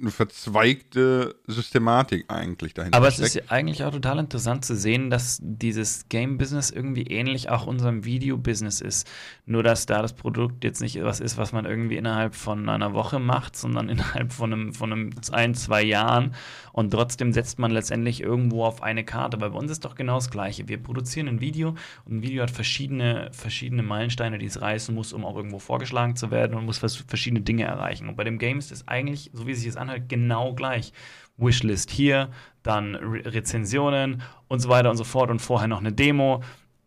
[0.01, 3.29] eine verzweigte Systematik eigentlich dahinter Aber steckt.
[3.29, 8.05] es ist eigentlich auch total interessant zu sehen, dass dieses Game-Business irgendwie ähnlich auch unserem
[8.05, 9.09] Video-Business ist.
[9.47, 12.95] Nur, dass da das Produkt jetzt nicht was ist, was man irgendwie innerhalb von einer
[12.95, 16.35] Woche macht, sondern innerhalb von einem, von einem ein, zwei Jahren.
[16.73, 19.41] Und trotzdem setzt man letztendlich irgendwo auf eine Karte.
[19.41, 20.69] Weil bei uns ist doch genau das Gleiche.
[20.69, 21.77] Wir produzieren ein Video
[22.07, 26.17] und ein Video hat verschiedene, verschiedene Meilensteine, die es reißen muss, um auch irgendwo vorgeschlagen
[26.17, 28.09] zu werden und muss verschiedene Dinge erreichen.
[28.09, 30.92] Und bei dem Game ist es eigentlich, so wie sich es anhört, genau gleich.
[31.37, 32.31] Wishlist hier,
[32.62, 36.42] dann Re Rezensionen und so weiter und so fort und vorher noch eine Demo.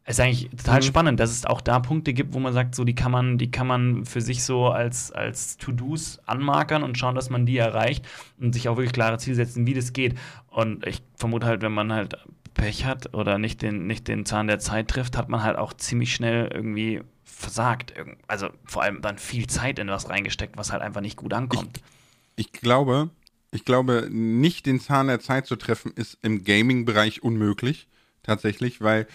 [0.07, 0.83] Es ist eigentlich total mhm.
[0.83, 3.49] spannend, dass es auch da Punkte gibt, wo man sagt, so die kann man, die
[3.49, 8.05] kann man für sich so als, als To-Dos anmarkern und schauen, dass man die erreicht
[8.39, 10.15] und sich auch wirklich klare Ziele setzen, wie das geht.
[10.47, 12.17] Und ich vermute halt, wenn man halt
[12.53, 15.73] Pech hat oder nicht den, nicht den Zahn der Zeit trifft, hat man halt auch
[15.73, 17.95] ziemlich schnell irgendwie versagt.
[18.27, 21.77] Also vor allem dann viel Zeit in was reingesteckt, was halt einfach nicht gut ankommt.
[21.77, 21.94] Ich,
[22.35, 23.09] ich glaube,
[23.51, 27.87] ich glaube, nicht den Zahn der Zeit zu treffen, ist im Gaming-Bereich unmöglich.
[28.23, 29.07] Tatsächlich, weil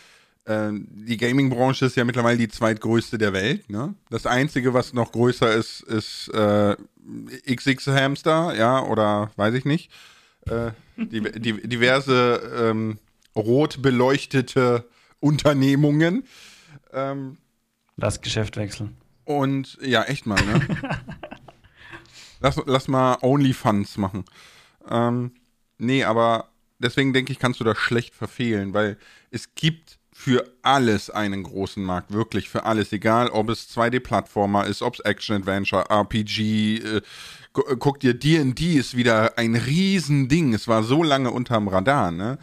[0.45, 3.69] äh, die Gaming-Branche ist ja mittlerweile die zweitgrößte der Welt.
[3.69, 3.95] Ne?
[4.09, 6.77] Das Einzige, was noch größer ist, ist äh,
[7.47, 9.91] XX Hamster, ja, oder weiß ich nicht.
[10.47, 12.99] Äh, die, die, diverse ähm,
[13.37, 16.25] rot beleuchtete Unternehmungen.
[16.93, 17.37] Ähm,
[17.97, 18.97] das Geschäft wechseln.
[19.25, 20.61] Und ja, echt mal, ne?
[22.41, 24.25] lass, lass mal OnlyFans machen.
[24.89, 25.33] Ähm,
[25.79, 26.49] nee, aber
[26.79, 28.99] deswegen denke ich, kannst du das schlecht verfehlen, weil
[29.31, 34.83] es gibt für alles einen großen Markt, wirklich für alles, egal ob es 2D-Plattformer ist,
[34.83, 37.01] ob es Action-Adventure, RPG, äh,
[37.53, 42.39] guck dir, D&D ist wieder ein Riesending, es war so lange unterm Radar, ne?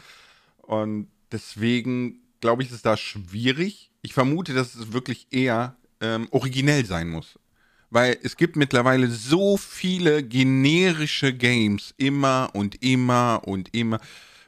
[0.63, 3.91] Und deswegen glaube ich, ist da schwierig.
[4.01, 7.39] Ich vermute, dass es wirklich eher ähm, originell sein muss.
[7.89, 13.99] Weil es gibt mittlerweile so viele generische Games, immer und immer und immer.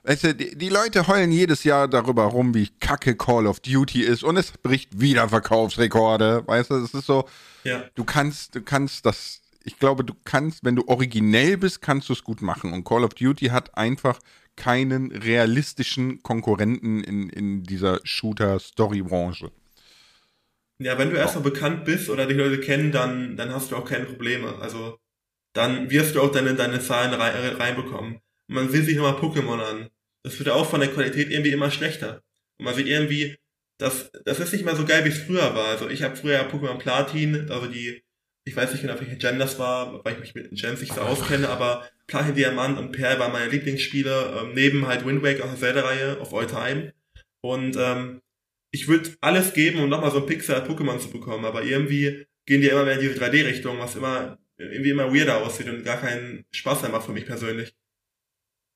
[0.04, 4.02] Weißt du, die, die, Leute heulen jedes Jahr darüber rum, wie kacke Call of Duty
[4.02, 6.44] ist und es bricht wieder Verkaufsrekorde.
[6.48, 7.26] Weißt du, es ist so,
[7.64, 7.84] ja.
[7.96, 12.14] du kannst, du kannst das, ich glaube, du kannst, wenn du originell bist, kannst du
[12.14, 12.74] es gut machen.
[12.74, 14.20] Und Call of Duty hat einfach
[14.56, 19.52] keinen realistischen Konkurrenten in, in dieser Shooter-Story-Branche.
[20.82, 23.86] Ja, wenn du erstmal bekannt bist oder die Leute kennen, dann, dann hast du auch
[23.86, 24.58] keine Probleme.
[24.60, 24.98] Also,
[25.54, 29.90] dann wirst du auch deine, deine Zahlen rein, reinbekommen man sieht sich nochmal Pokémon an.
[30.24, 32.24] Das wird auch von der Qualität irgendwie immer schlechter.
[32.58, 33.38] Und man sieht irgendwie,
[33.78, 35.68] das, das ist nicht mehr so geil, wie es früher war.
[35.68, 38.04] Also ich habe früher Pokémon Platin, also die,
[38.44, 41.02] ich weiß nicht genau, welche Gen das war, weil ich mich mit Gens nicht so
[41.02, 45.52] auskenne, aber Platin, Diamant und Perl waren meine Lieblingsspiele, ähm, neben halt Wind Waker aus
[45.52, 46.94] der Zelda-Reihe of All Time.
[47.42, 48.22] Und ähm,
[48.72, 52.68] ich würde alles geben, um nochmal so ein Pixel-Pokémon zu bekommen, aber irgendwie gehen die
[52.68, 56.82] immer mehr in diese 3D-Richtung, was immer irgendwie immer weirder aussieht und gar keinen Spaß
[56.82, 57.74] mehr macht für mich persönlich.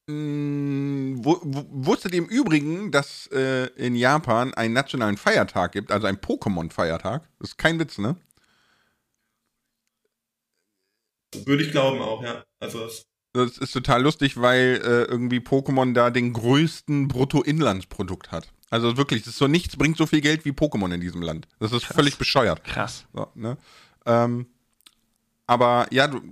[0.09, 6.17] Hm, wusstet ihr im Übrigen, dass äh, in Japan einen nationalen Feiertag gibt, also einen
[6.17, 7.29] Pokémon-Feiertag?
[7.39, 8.17] Das ist kein Witz, ne?
[11.45, 12.43] Würde ich glauben auch, ja.
[12.59, 18.53] Also das, das ist total lustig, weil äh, irgendwie Pokémon da den größten Bruttoinlandsprodukt hat.
[18.73, 21.47] Also wirklich, das ist so nichts, bringt so viel Geld wie Pokémon in diesem Land.
[21.59, 21.95] Das ist Krass.
[21.95, 22.63] völlig bescheuert.
[22.63, 23.05] Krass.
[23.13, 23.55] So, ne?
[24.07, 24.47] ähm,
[25.45, 26.23] aber ja, du,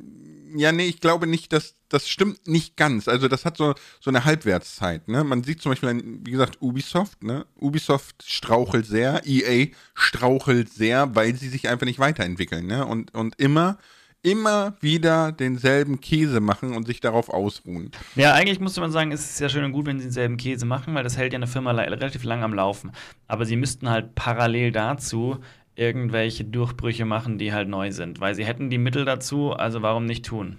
[0.55, 3.07] ja, nee, ich glaube nicht, dass das stimmt nicht ganz.
[3.07, 5.07] Also das hat so, so eine Halbwertszeit.
[5.07, 5.23] Ne?
[5.23, 7.21] Man sieht zum Beispiel, wie gesagt, Ubisoft.
[7.21, 7.45] Ne?
[7.59, 12.65] Ubisoft strauchelt sehr, EA strauchelt sehr, weil sie sich einfach nicht weiterentwickeln.
[12.65, 12.87] Ne?
[12.87, 13.77] Und, und immer,
[14.23, 17.91] immer wieder denselben Käse machen und sich darauf ausruhen.
[18.15, 20.65] Ja, eigentlich musste man sagen, es ist ja schön und gut, wenn sie denselben Käse
[20.65, 22.91] machen, weil das hält ja eine Firma relativ lang am Laufen.
[23.27, 25.39] Aber sie müssten halt parallel dazu
[25.75, 30.05] irgendwelche Durchbrüche machen, die halt neu sind, weil sie hätten die Mittel dazu, also warum
[30.05, 30.57] nicht tun?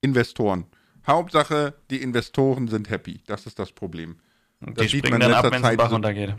[0.00, 0.64] Investoren.
[1.06, 3.20] Hauptsache, die Investoren sind happy.
[3.26, 4.16] Das ist das Problem.
[4.60, 6.34] Und das die sieht man in letzter ab, Zeit Bach runtergeht.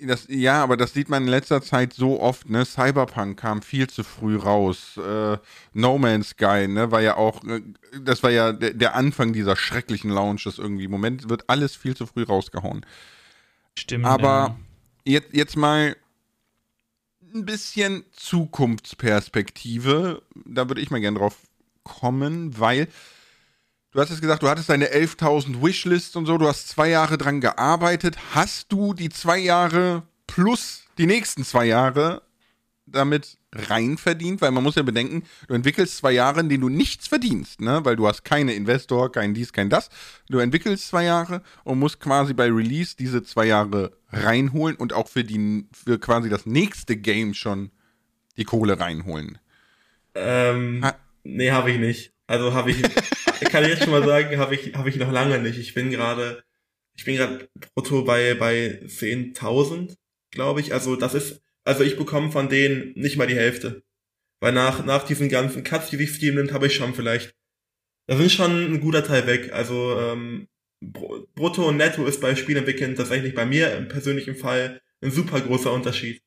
[0.00, 2.64] Das, ja, aber das sieht man in letzter Zeit so oft, ne?
[2.64, 4.96] Cyberpunk kam viel zu früh raus.
[4.96, 5.38] Äh,
[5.72, 7.62] no Man's Sky, ne, war ja auch, äh,
[8.00, 10.84] das war ja der, der, Anfang dieser schrecklichen Launches irgendwie.
[10.84, 12.86] Im Moment wird alles viel zu früh rausgehauen.
[13.76, 14.04] Stimmt.
[14.04, 14.56] Aber
[15.04, 15.14] ja.
[15.14, 15.96] jetzt, jetzt mal
[17.34, 20.22] ein bisschen Zukunftsperspektive.
[20.44, 21.38] Da würde ich mal gerne drauf
[21.82, 22.88] kommen, weil
[23.96, 27.16] du hast es gesagt, du hattest deine 11.000 Wishlists und so, du hast zwei Jahre
[27.16, 28.16] dran gearbeitet.
[28.34, 32.20] Hast du die zwei Jahre plus die nächsten zwei Jahre
[32.84, 34.42] damit rein verdient?
[34.42, 37.86] Weil man muss ja bedenken, du entwickelst zwei Jahre, in denen du nichts verdienst, ne?
[37.86, 39.88] Weil du hast keine Investor, kein dies, kein das.
[40.28, 45.08] Du entwickelst zwei Jahre und musst quasi bei Release diese zwei Jahre reinholen und auch
[45.08, 47.70] für die für quasi das nächste Game schon
[48.36, 49.38] die Kohle reinholen.
[50.14, 52.15] Ähm, ha nee, habe ich nicht.
[52.26, 52.82] Also habe ich,
[53.50, 55.58] kann ich jetzt schon mal sagen, habe ich, habe ich noch lange nicht.
[55.58, 56.42] Ich bin gerade,
[56.96, 59.96] ich bin gerade brutto bei, bei 10.000,
[60.30, 60.72] glaube ich.
[60.72, 63.82] Also das ist, also ich bekomme von denen nicht mal die Hälfte.
[64.40, 67.34] Weil nach, nach diesen ganzen Cuts, die sich Steam nimmt, habe ich schon vielleicht,
[68.06, 69.52] da sind schon ein guter Teil weg.
[69.52, 70.48] Also, ähm,
[70.80, 75.72] Brutto und Netto ist bei Spielentwickeln tatsächlich bei mir im persönlichen Fall ein super großer
[75.72, 76.22] Unterschied.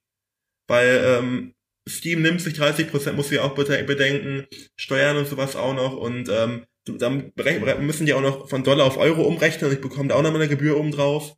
[0.67, 1.55] Weil ähm,
[1.89, 4.45] Steam nimmt sich 30%, muss ich auch bedenken,
[4.77, 7.33] Steuern und sowas auch noch und ähm, dann
[7.81, 10.31] müssen die auch noch von Dollar auf Euro umrechnen und ich bekomme da auch noch
[10.31, 11.35] mal eine Gebühr oben drauf.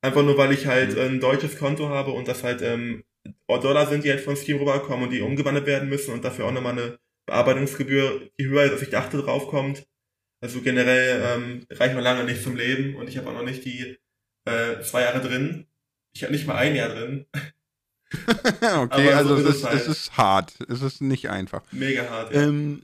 [0.00, 1.00] Einfach nur, weil ich halt mhm.
[1.00, 3.04] ein deutsches Konto habe und das halt ähm,
[3.48, 6.52] Dollar sind, die halt von Steam rüberkommen und die umgewandelt werden müssen und dafür auch
[6.52, 9.86] nochmal eine Bearbeitungsgebühr, die höher ist, als ich dachte, draufkommt.
[10.40, 13.64] Also generell ähm, reicht noch lange nicht zum Leben und ich habe auch noch nicht
[13.64, 13.98] die
[14.44, 15.66] äh, zwei Jahre drin.
[16.14, 17.26] Ich habe nicht mal ein Jahr drin.
[18.78, 19.80] okay, also so es, ist, halt.
[19.80, 20.54] es ist hart.
[20.68, 21.62] Es ist nicht einfach.
[21.72, 22.34] Mega hart.
[22.34, 22.42] Ja.
[22.42, 22.82] Ähm,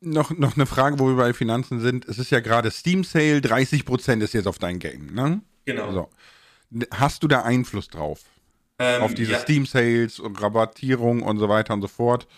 [0.00, 2.06] noch, noch eine Frage, wo wir bei Finanzen sind.
[2.06, 5.40] Es ist ja gerade Steam Sale, 30% ist jetzt auf dein Game, ne?
[5.64, 5.92] Genau.
[5.92, 6.10] So.
[6.92, 8.20] Hast du da Einfluss drauf?
[8.78, 9.38] Ähm, auf diese ja.
[9.38, 12.28] Steam Sales und Rabattierung und so weiter und so fort?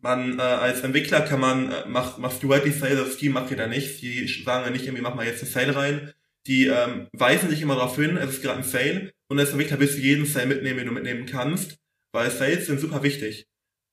[0.00, 3.32] Man, äh, als Entwickler kann man, äh, macht, machst du halt die Sale, das Steam
[3.32, 4.02] macht ihr da nicht.
[4.02, 6.12] Die sagen ja nicht irgendwie, mach mal jetzt eine Sale rein.
[6.46, 9.80] Die ähm, weisen dich immer darauf hin, es ist gerade ein Sale und als Entwickler
[9.80, 11.76] willst du jeden Sale mitnehmen, den du mitnehmen kannst,
[12.12, 13.46] weil Sales sind super wichtig.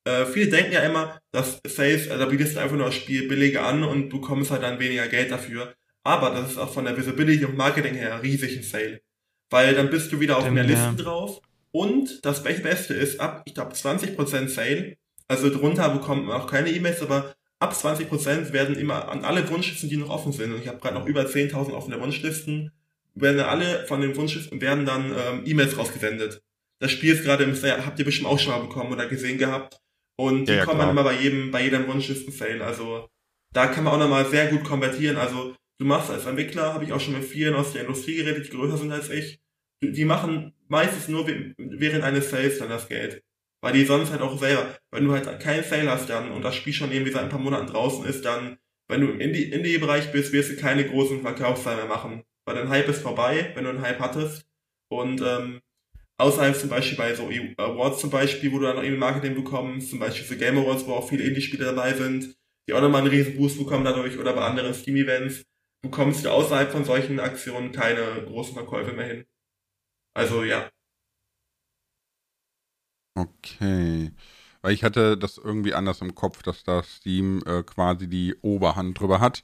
[0.06, 3.28] Äh, viele denken ja immer, dass Sales, äh, da bietest du einfach nur das Spiel
[3.28, 5.74] billiger an und bekommst halt dann weniger Geld dafür.
[6.04, 9.02] Aber das ist auch von der Visibility und Marketing her riesig ein Sale.
[9.50, 11.04] Weil dann bist du wieder auf mehr Listen ja.
[11.04, 11.42] drauf.
[11.72, 16.70] Und das Beste ist, ab, ich glaube, 20% Sale, also drunter bekommt man auch keine
[16.70, 20.68] E-Mails, aber ab 20% werden immer an alle Wunschlisten, die noch offen sind, und ich
[20.68, 22.72] habe gerade noch über 10.000 offene Wunschlisten,
[23.16, 26.42] werden alle von den Wunschlisten werden dann ähm, E-Mails rausgesendet.
[26.80, 29.38] Das Spiel ist gerade im Sale, habt ihr bestimmt auch schon mal bekommen oder gesehen
[29.38, 29.80] gehabt.
[30.16, 32.64] Und die ja, kommen dann immer bei jedem, bei jedem Wunschlisten-Sale.
[32.64, 33.08] Also
[33.54, 35.18] da kann man auch nochmal sehr gut konvertieren.
[35.18, 38.48] Also du machst als Entwickler, habe ich auch schon mit vielen aus der Industrie geredet,
[38.48, 39.40] die größer sind als ich.
[39.82, 43.24] Die machen meistens nur während eines Sales dann das Geld.
[43.62, 46.56] Weil die sonst halt auch selber, wenn du halt keinen Sale hast dann und das
[46.56, 48.58] Spiel schon irgendwie seit ein paar Monaten draußen ist, dann,
[48.90, 52.24] wenn du im Indie-Bereich bist, wirst du keine großen Verkaufszahlen mehr machen.
[52.46, 54.46] Weil dein Hype ist vorbei, wenn du einen Hype hattest.
[54.92, 55.62] Und ähm,
[56.18, 59.90] außerhalb zum Beispiel bei so Awards zum Beispiel, wo du dann noch irgendwie Marketing bekommst,
[59.90, 62.36] zum Beispiel für Game Awards, wo auch viele Indie-Spiele dabei sind,
[62.68, 65.44] die auch nochmal einen riesen Boost bekommen dadurch oder bei anderen Steam-Events,
[65.84, 69.26] bekommst du außerhalb von solchen Aktionen keine großen Verkäufe mehr hin.
[70.16, 70.70] Also ja.
[73.16, 74.12] Okay.
[74.62, 79.00] Weil ich hatte das irgendwie anders im Kopf, dass da Steam äh, quasi die Oberhand
[79.00, 79.44] drüber hat.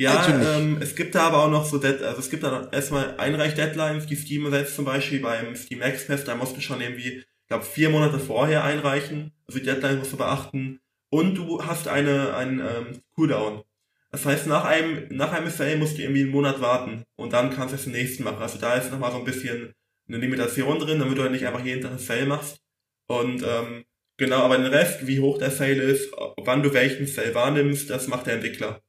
[0.00, 3.16] Ja, ähm, es gibt da aber auch noch so, Dead also es gibt da erstmal
[3.18, 7.48] Einreich-Deadlines, die Steam setzt zum Beispiel beim Steam Express, da musst du schon irgendwie, ich
[7.48, 9.32] glaube, vier Monate vorher einreichen.
[9.48, 10.80] Also die Deadline musst du beachten.
[11.10, 13.64] Und du hast eine, einen ähm, Cooldown.
[14.10, 17.50] Das heißt, nach einem, nach einem Sale musst du irgendwie einen Monat warten und dann
[17.50, 18.40] kannst du es den nächsten machen.
[18.40, 19.74] Also da ist nochmal so ein bisschen
[20.06, 22.60] eine Limitation drin, damit du halt nicht einfach jeden Tag einen Sale machst.
[23.06, 23.84] Und ähm,
[24.16, 28.06] genau, aber den Rest, wie hoch der Sale ist, wann du welchen Sale wahrnimmst, das
[28.06, 28.80] macht der Entwickler.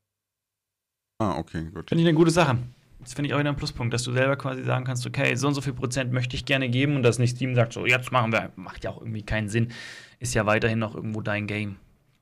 [1.20, 1.90] Ah, okay, gut.
[1.90, 2.58] Finde ich eine gute Sache.
[3.02, 5.48] Das finde ich auch wieder ein Pluspunkt, dass du selber quasi sagen kannst, okay, so
[5.48, 8.12] und so viel Prozent möchte ich gerne geben und dass nicht Steam sagt, so jetzt
[8.12, 9.72] machen wir, macht ja auch irgendwie keinen Sinn.
[10.20, 11.78] Ist ja weiterhin noch irgendwo dein Game.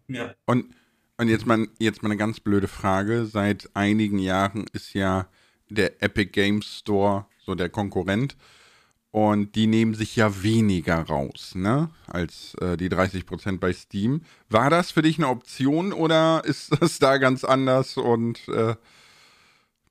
[0.07, 0.33] Ja.
[0.45, 0.65] Und
[1.19, 3.25] und jetzt mal, jetzt mal eine ganz blöde Frage.
[3.25, 5.27] Seit einigen Jahren ist ja
[5.69, 8.37] der Epic Games Store so der Konkurrent.
[9.17, 11.89] Und die nehmen sich ja weniger raus, ne?
[12.05, 14.21] Als äh, die 30% bei Steam.
[14.47, 18.75] War das für dich eine Option oder ist das da ganz anders und äh,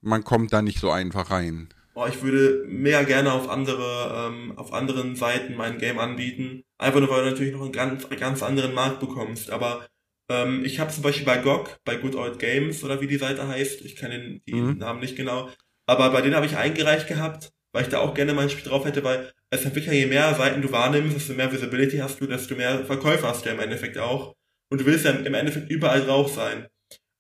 [0.01, 1.71] man kommt da nicht so einfach rein?
[1.95, 6.63] Boah, ich würde mehr gerne auf andere, ähm, auf anderen Seiten mein Game anbieten.
[6.79, 9.51] Einfach nur, weil du natürlich noch einen ganz, ganz anderen Markt bekommst.
[9.51, 9.89] Aber
[10.31, 13.49] ähm, ich habe zum Beispiel bei GOG, bei Good Old Games oder wie die Seite
[13.49, 14.79] heißt, ich kann den, den mhm.
[14.79, 15.51] Namen nicht genau,
[15.85, 18.87] aber bei denen habe ich eingereicht gehabt, weil ich da auch gerne mein Spiel drauf
[18.87, 22.55] hätte, weil als Entwickler, je mehr Seiten du wahrnimmst, desto mehr Visibility hast du, desto
[22.55, 24.35] mehr Verkäufer hast du im Endeffekt auch.
[24.73, 26.69] Und du willst ja im Endeffekt überall drauf sein.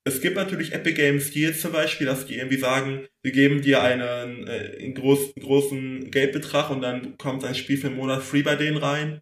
[0.05, 3.83] es gibt natürlich Epic Games Deals zum Beispiel, dass die irgendwie sagen, wir geben dir
[3.83, 8.43] einen, äh, einen groß, großen Geldbetrag und dann kommt ein Spiel für einen Monat free
[8.43, 9.21] bei denen rein.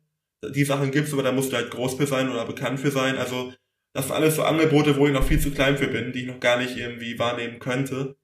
[0.54, 3.16] Die Sachen gibt's, aber da musst du halt groß für sein oder bekannt für sein.
[3.16, 3.52] Also
[3.92, 6.26] das sind alles so Angebote, wo ich noch viel zu klein für bin, die ich
[6.26, 8.14] noch gar nicht irgendwie wahrnehmen könnte.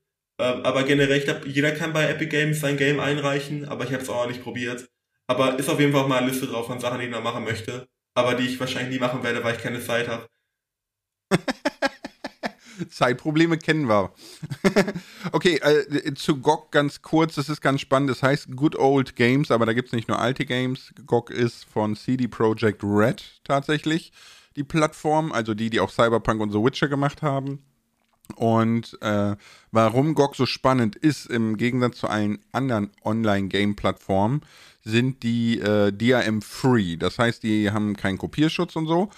[0.41, 3.93] Ähm, aber generell, ich glaube, jeder kann bei Epic Games sein Game einreichen, aber ich
[3.93, 4.88] habe es auch noch nicht probiert.
[5.26, 7.45] Aber ist auf jeden Fall mal eine Liste drauf von Sachen, die ich noch machen
[7.45, 10.26] möchte, aber die ich wahrscheinlich nie machen werde, weil ich keine Zeit habe.
[12.91, 14.14] Zeitprobleme kennen wir.
[15.32, 18.09] okay, äh, zu GOG ganz kurz, das ist ganz spannend.
[18.09, 20.95] Das heißt Good Old Games, aber da gibt es nicht nur alte Games.
[21.07, 24.12] GOG ist von CD Projekt Red tatsächlich
[24.57, 27.62] die Plattform, also die, die auch Cyberpunk und The Witcher gemacht haben.
[28.33, 29.37] Und äh,
[29.70, 34.43] warum GOG so spannend ist, im Gegensatz zu allen anderen Online-Game-Plattformen,
[34.83, 36.97] sind die äh, DRM-free.
[36.97, 39.11] Das heißt, die haben keinen Kopierschutz und so.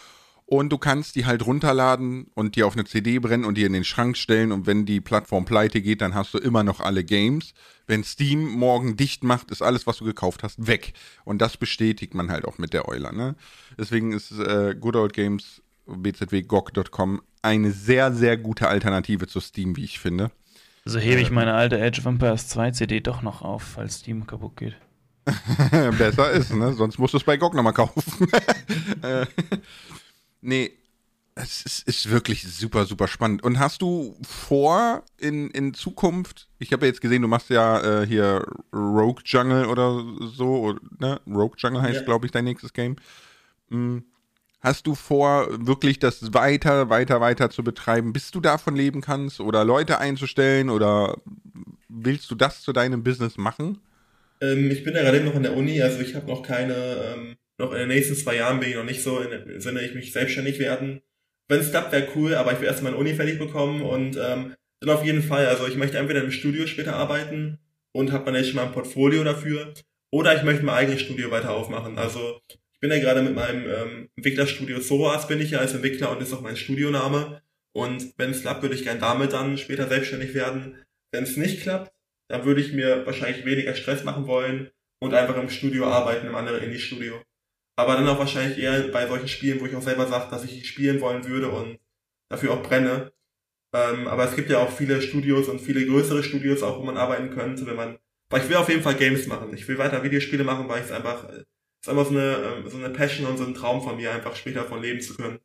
[0.52, 3.72] Und du kannst die halt runterladen und die auf eine CD brennen und die in
[3.72, 4.52] den Schrank stellen.
[4.52, 7.54] Und wenn die Plattform pleite geht, dann hast du immer noch alle Games.
[7.86, 10.92] Wenn Steam morgen dicht macht, ist alles, was du gekauft hast, weg.
[11.24, 13.12] Und das bestätigt man halt auch mit der Euler.
[13.12, 13.34] Ne?
[13.78, 15.62] Deswegen ist äh, Good Old Games
[15.96, 20.30] bzwgog.com eine sehr, sehr gute Alternative zu Steam, wie ich finde.
[20.84, 24.56] So hebe ich meine alte Edge Vampires 2 CD doch noch auf, falls Steam kaputt
[24.56, 24.76] geht.
[25.98, 26.72] Besser ist, ne?
[26.72, 28.02] Sonst musst du es bei GOG nochmal kaufen.
[29.02, 29.26] Äh,
[30.42, 30.72] Nee,
[31.36, 33.42] es ist, ist, wirklich super, super spannend.
[33.42, 38.02] Und hast du vor, in, in Zukunft, ich habe ja jetzt gesehen, du machst ja
[38.02, 41.20] äh, hier Rogue Jungle oder so, ne?
[41.26, 42.04] Rogue Jungle heißt, ja.
[42.04, 42.96] glaube ich, dein nächstes Game.
[43.70, 44.04] Hm.
[44.62, 49.40] Hast du vor, wirklich das weiter, weiter, weiter zu betreiben, bis du davon leben kannst
[49.40, 51.16] oder Leute einzustellen oder
[51.88, 53.80] willst du das zu deinem Business machen?
[54.40, 57.36] Ähm, ich bin ja gerade noch in der Uni, also ich habe noch keine ähm,
[57.58, 60.12] noch in den nächsten zwei Jahren bin ich noch nicht so in Sinne, ich mich
[60.12, 61.02] selbstständig werden.
[61.48, 64.54] Wenn es klappt, wäre cool, aber ich will erstmal meine Uni fertig bekommen und ähm,
[64.80, 67.58] dann auf jeden Fall, also ich möchte entweder im Studio später arbeiten
[67.90, 69.74] und habe dann jetzt schon mal ein Portfolio dafür
[70.10, 71.98] oder ich möchte mein eigenes Studio weiter aufmachen.
[71.98, 72.40] Also
[72.82, 76.34] bin ja gerade mit meinem ähm, Entwicklerstudio Zoroas bin ich ja als Entwickler und ist
[76.34, 77.40] auch mein Studioname
[77.74, 80.84] und wenn es klappt, würde ich gern damit dann später selbstständig werden.
[81.12, 81.94] Wenn es nicht klappt,
[82.28, 84.70] dann würde ich mir wahrscheinlich weniger Stress machen wollen
[85.00, 87.22] und einfach im Studio arbeiten, im anderen Indie-Studio
[87.76, 90.66] aber dann auch wahrscheinlich eher bei solchen Spielen, wo ich auch selber sage, dass ich
[90.68, 91.78] spielen wollen würde und
[92.30, 93.12] dafür auch brenne.
[93.74, 96.98] Ähm, aber es gibt ja auch viele Studios und viele größere Studios auch, wo man
[96.98, 97.98] arbeiten könnte, wenn man,
[98.30, 99.54] weil ich will auf jeden Fall Games machen.
[99.54, 101.46] Ich will weiter Videospiele machen, weil ich es einfach, es
[101.82, 104.36] ist einfach so eine, ähm, so eine Passion und so ein Traum von mir, einfach
[104.36, 105.40] später von leben zu können.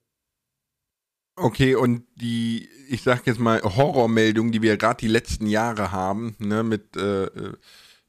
[1.35, 6.35] Okay, und die, ich sag jetzt mal, Horrormeldungen, die wir gerade die letzten Jahre haben,
[6.39, 7.53] ne, mit äh, äh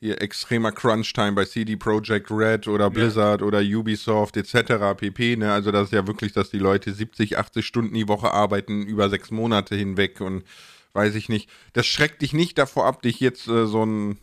[0.01, 3.47] hier extremer Crunch-Time bei CD Projekt Red oder Blizzard ja.
[3.49, 4.97] oder Ubisoft etc.
[4.97, 5.37] pp.
[5.37, 5.53] Ne?
[5.53, 9.11] Also das ist ja wirklich, dass die Leute 70, 80 Stunden die Woche arbeiten, über
[9.11, 10.45] sechs Monate hinweg und
[10.93, 11.51] weiß ich nicht.
[11.72, 14.18] Das schreckt dich nicht davor ab, dich jetzt äh, so ein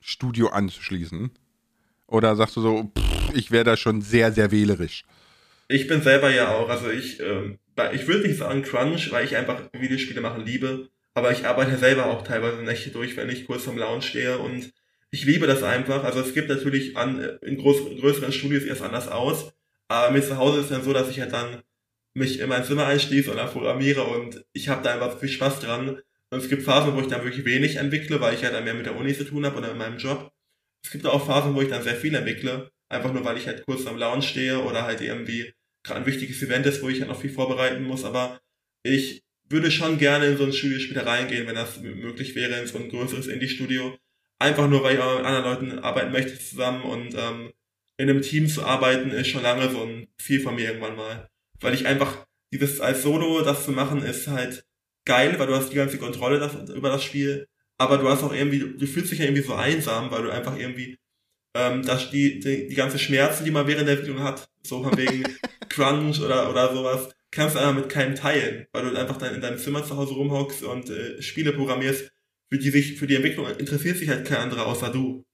[0.00, 1.30] Studio anzuschließen?
[2.06, 5.04] Oder sagst du so, pff, ich wäre da schon sehr, sehr wählerisch?
[5.68, 7.58] Ich bin selber ja auch, also ich, ähm,
[7.92, 12.06] ich würde nicht sagen Crunch, weil ich einfach Videospiele machen liebe, aber ich arbeite selber
[12.06, 14.72] auch teilweise Nächte durch, wenn ich kurz am Lounge stehe und
[15.10, 16.04] ich liebe das einfach.
[16.04, 19.52] Also es gibt natürlich an, in groß, größeren Studios erst anders aus.
[19.88, 21.62] Aber mir zu Hause ist dann so, dass ich halt dann
[22.14, 25.60] mich in mein Zimmer einschließe und dann programmiere und ich habe da einfach viel Spaß
[25.60, 26.00] dran.
[26.30, 28.74] Und es gibt Phasen, wo ich dann wirklich wenig entwickle, weil ich halt dann mehr
[28.74, 30.32] mit der Uni zu tun habe oder in meinem Job.
[30.84, 33.64] Es gibt auch Phasen, wo ich dann sehr viel entwickle, einfach nur weil ich halt
[33.64, 37.10] kurz am Lounge stehe oder halt irgendwie gerade ein wichtiges Event ist, wo ich halt
[37.10, 38.04] noch viel vorbereiten muss.
[38.04, 38.40] Aber
[38.82, 42.66] ich würde schon gerne in so ein Studio später reingehen, wenn das möglich wäre, in
[42.66, 43.96] so ein größeres Indie-Studio
[44.38, 47.52] einfach nur, weil ich auch mit anderen Leuten arbeiten möchte zusammen und ähm,
[47.98, 51.28] in einem Team zu arbeiten ist schon lange so ein Ziel von mir irgendwann mal.
[51.60, 54.64] Weil ich einfach, dieses als Solo das zu machen, ist halt
[55.04, 58.32] geil, weil du hast die ganze Kontrolle das, über das Spiel, aber du hast auch
[58.32, 60.98] irgendwie, du fühlst dich ja irgendwie so einsam, weil du einfach irgendwie
[61.54, 64.96] ähm, das, die, die, die ganze Schmerzen, die man während der Entwicklung hat, so von
[64.96, 65.24] wegen
[65.68, 69.40] Crunch oder, oder sowas, kannst du einfach mit keinem teilen, weil du einfach dann in
[69.40, 72.10] deinem Zimmer zu Hause rumhockst und äh, Spiele programmierst,
[72.50, 75.24] für die sich, für die Entwicklung interessiert sich halt kein anderer außer du.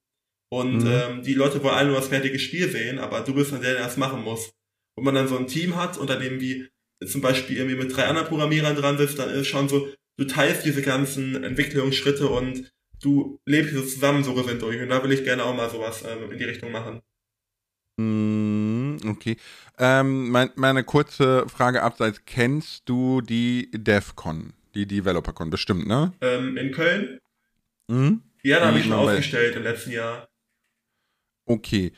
[0.49, 0.91] Und mhm.
[0.91, 3.73] ähm, die Leute wollen alle nur das fertige Spiel sehen, aber du bist dann der,
[3.73, 4.53] der das machen muss.
[4.95, 6.67] Und man dann so ein Team hat und dann irgendwie
[7.05, 9.87] zum Beispiel irgendwie mit drei anderen Programmierern dran sitzt, dann ist schon so,
[10.17, 14.81] du teilst diese ganzen Entwicklungsschritte und du lebst so zusammen so gesund durch.
[14.81, 17.01] Und da will ich gerne auch mal sowas ähm, in die Richtung machen.
[17.97, 19.37] Mhm, okay.
[19.79, 24.53] Ähm, mein, meine kurze Frage abseits, kennst du die DEFCON?
[24.75, 26.13] Die DeveloperCon, bestimmt, ne?
[26.21, 27.19] Ähm, in Köln?
[27.87, 28.21] Mhm.
[28.43, 30.27] Ja, da habe ich schon ausgestellt im letzten Jahr.
[31.45, 31.91] Okay.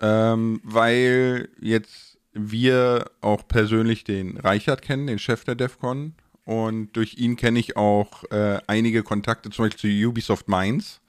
[0.00, 6.14] Ähm, weil jetzt wir auch persönlich den Reichert kennen, den Chef der DEFCON.
[6.44, 11.00] Und durch ihn kenne ich auch äh, einige Kontakte, zum Beispiel zu Ubisoft Mainz.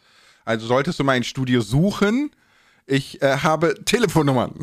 [0.46, 2.32] Also solltest du mal ein Studio suchen,
[2.86, 4.54] ich äh, habe Telefonnummern.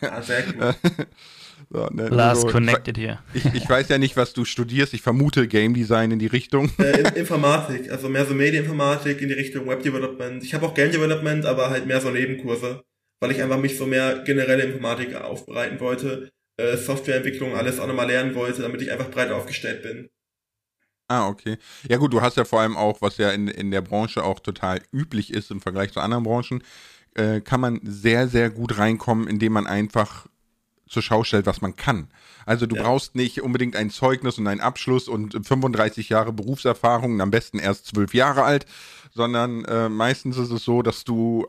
[0.00, 0.74] Ja, sehr cool.
[1.70, 3.18] so, ne, Last so, connected hier.
[3.34, 4.94] Ich, ich, weiß ja nicht, was du studierst.
[4.94, 6.70] Ich vermute Game Design in die Richtung.
[6.78, 10.42] Äh, Informatik, also mehr so Medieninformatik in die Richtung Web Development.
[10.42, 12.82] Ich habe auch Game Development, aber halt mehr so Nebenkurse,
[13.20, 16.30] weil ich einfach mich so mehr generelle Informatik aufbereiten wollte.
[16.60, 20.10] Äh, Softwareentwicklung, alles auch nochmal lernen wollte, damit ich einfach breit aufgestellt bin.
[21.08, 21.56] Ah, okay.
[21.88, 24.38] Ja gut, du hast ja vor allem auch, was ja in, in der Branche auch
[24.40, 26.62] total üblich ist im Vergleich zu anderen Branchen,
[27.14, 30.26] äh, kann man sehr, sehr gut reinkommen, indem man einfach
[30.86, 32.08] zur Schau stellt, was man kann.
[32.46, 32.82] Also du ja.
[32.82, 37.86] brauchst nicht unbedingt ein Zeugnis und einen Abschluss und 35 Jahre Berufserfahrung, am besten erst
[37.86, 38.66] zwölf Jahre alt,
[39.12, 41.46] sondern äh, meistens ist es so, dass du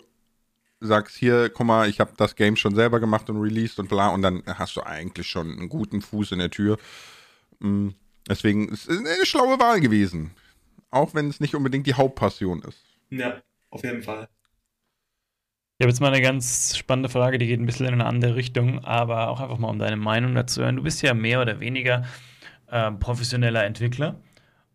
[0.81, 4.09] sagst, hier, guck mal, ich habe das Game schon selber gemacht und released und bla,
[4.09, 6.77] und dann hast du eigentlich schon einen guten Fuß in der Tür.
[7.59, 7.89] Mm,
[8.27, 10.31] deswegen ist es eine schlaue Wahl gewesen.
[10.89, 12.83] Auch wenn es nicht unbedingt die Hauptpassion ist.
[13.09, 14.27] Ja, auf jeden Fall.
[15.77, 18.35] Ich habe jetzt mal eine ganz spannende Frage, die geht ein bisschen in eine andere
[18.35, 20.75] Richtung, aber auch einfach mal um deine Meinung dazu hören.
[20.75, 22.05] Du bist ja mehr oder weniger
[22.67, 24.21] äh, professioneller Entwickler.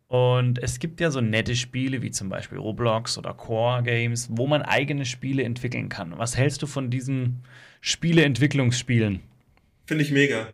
[0.09, 4.47] Und es gibt ja so nette Spiele wie zum Beispiel Roblox oder Core Games, wo
[4.47, 6.17] man eigene Spiele entwickeln kann.
[6.17, 7.43] Was hältst du von diesen
[7.81, 9.21] Spieleentwicklungsspielen?
[9.87, 10.51] Finde ich mega.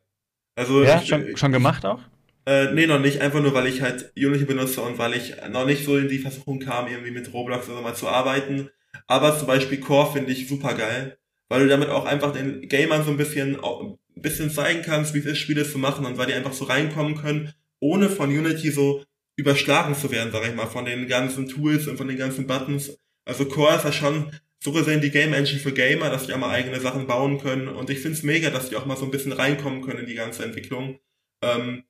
[0.56, 2.00] Also ja, ich, schon, ich, schon gemacht auch?
[2.46, 3.20] Äh, nee, noch nicht.
[3.20, 6.18] Einfach nur, weil ich halt Unity benutze und weil ich noch nicht so in die
[6.18, 8.70] Versuchung kam, irgendwie mit Roblox oder so mal zu arbeiten.
[9.06, 13.04] Aber zum Beispiel Core finde ich super geil, weil du damit auch einfach den Gamern
[13.04, 16.26] so ein bisschen, ein bisschen zeigen kannst, wie es ist, Spiele zu machen und weil
[16.26, 19.04] die einfach so reinkommen können, ohne von Unity so
[19.36, 22.96] überschlagen zu werden, sag ich mal, von den ganzen Tools und von den ganzen Buttons.
[23.24, 26.38] Also Core ist ja schon so gesehen die Game Engine für Gamer, dass die auch
[26.38, 27.68] mal eigene Sachen bauen können.
[27.68, 30.06] Und ich finde es mega, dass die auch mal so ein bisschen reinkommen können in
[30.06, 31.00] die ganze Entwicklung.
[31.42, 31.84] Ähm,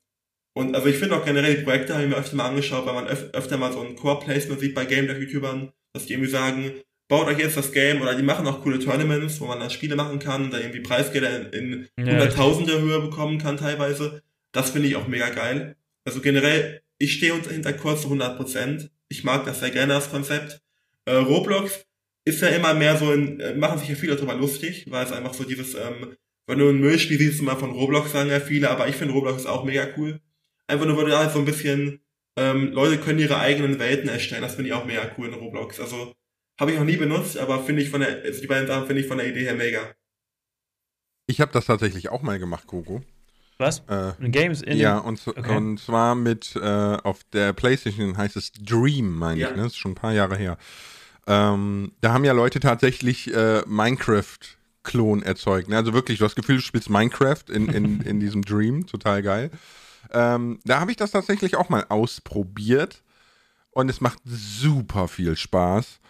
[0.54, 2.94] und also ich finde auch generell die Projekte habe ich mir öfter mal angeschaut, weil
[2.94, 6.72] man öf öfter mal so ein Core-Placement sieht bei Game YouTubern, dass die irgendwie sagen,
[7.08, 9.96] baut euch jetzt das Game oder die machen auch coole Tournaments, wo man dann Spiele
[9.96, 14.22] machen kann, da irgendwie Preisgelder in, in ja, Hunderttausende Höhe bekommen kann teilweise.
[14.52, 15.76] Das finde ich auch mega geil.
[16.04, 18.88] Also generell, ich stehe hinter kurz zu 100%.
[19.08, 20.62] Ich mag das sehr gerne, das Konzept.
[21.04, 21.84] Äh, Roblox
[22.24, 25.10] ist ja immer mehr so in, äh, machen sich ja viele darüber lustig, weil es
[25.10, 28.70] einfach so dieses, ähm, wenn du ein Müllspiel siehst, immer von Roblox sagen ja viele,
[28.70, 30.20] aber ich finde Roblox ist auch mega cool.
[30.68, 32.00] Einfach nur, weil du halt so ein bisschen,
[32.36, 35.80] ähm, Leute können ihre eigenen Welten erstellen, das finde ich auch mega cool in Roblox.
[35.80, 36.14] Also,
[36.60, 39.02] habe ich noch nie benutzt, aber finde ich von der, also die beiden Sachen finde
[39.02, 39.92] ich von der Idee her mega.
[41.26, 43.02] Ich habe das tatsächlich auch mal gemacht, Coco.
[43.58, 43.82] Was?
[43.88, 44.62] Äh, Games?
[44.62, 45.56] In ja, und, okay.
[45.56, 49.50] und zwar mit, äh, auf der Playstation heißt es Dream, meine ja.
[49.50, 49.62] ich, ne?
[49.62, 50.58] Das ist schon ein paar Jahre her.
[51.26, 55.68] Ähm, da haben ja Leute tatsächlich äh, Minecraft-Klon erzeugt.
[55.68, 55.76] Ne?
[55.76, 58.86] Also wirklich, du hast das Gefühl, du spielst Minecraft in, in, in diesem Dream.
[58.86, 59.50] Total geil.
[60.12, 63.02] Ähm, da habe ich das tatsächlich auch mal ausprobiert.
[63.70, 66.00] Und es macht super viel Spaß.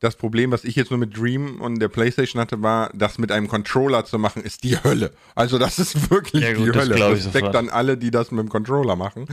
[0.00, 3.32] Das Problem, was ich jetzt nur mit Dream und der PlayStation hatte, war, das mit
[3.32, 5.12] einem Controller zu machen, ist die Hölle.
[5.34, 6.96] Also das ist wirklich ja, gut, die Hölle.
[6.96, 9.26] Das Respekt an alle, die das mit dem Controller machen.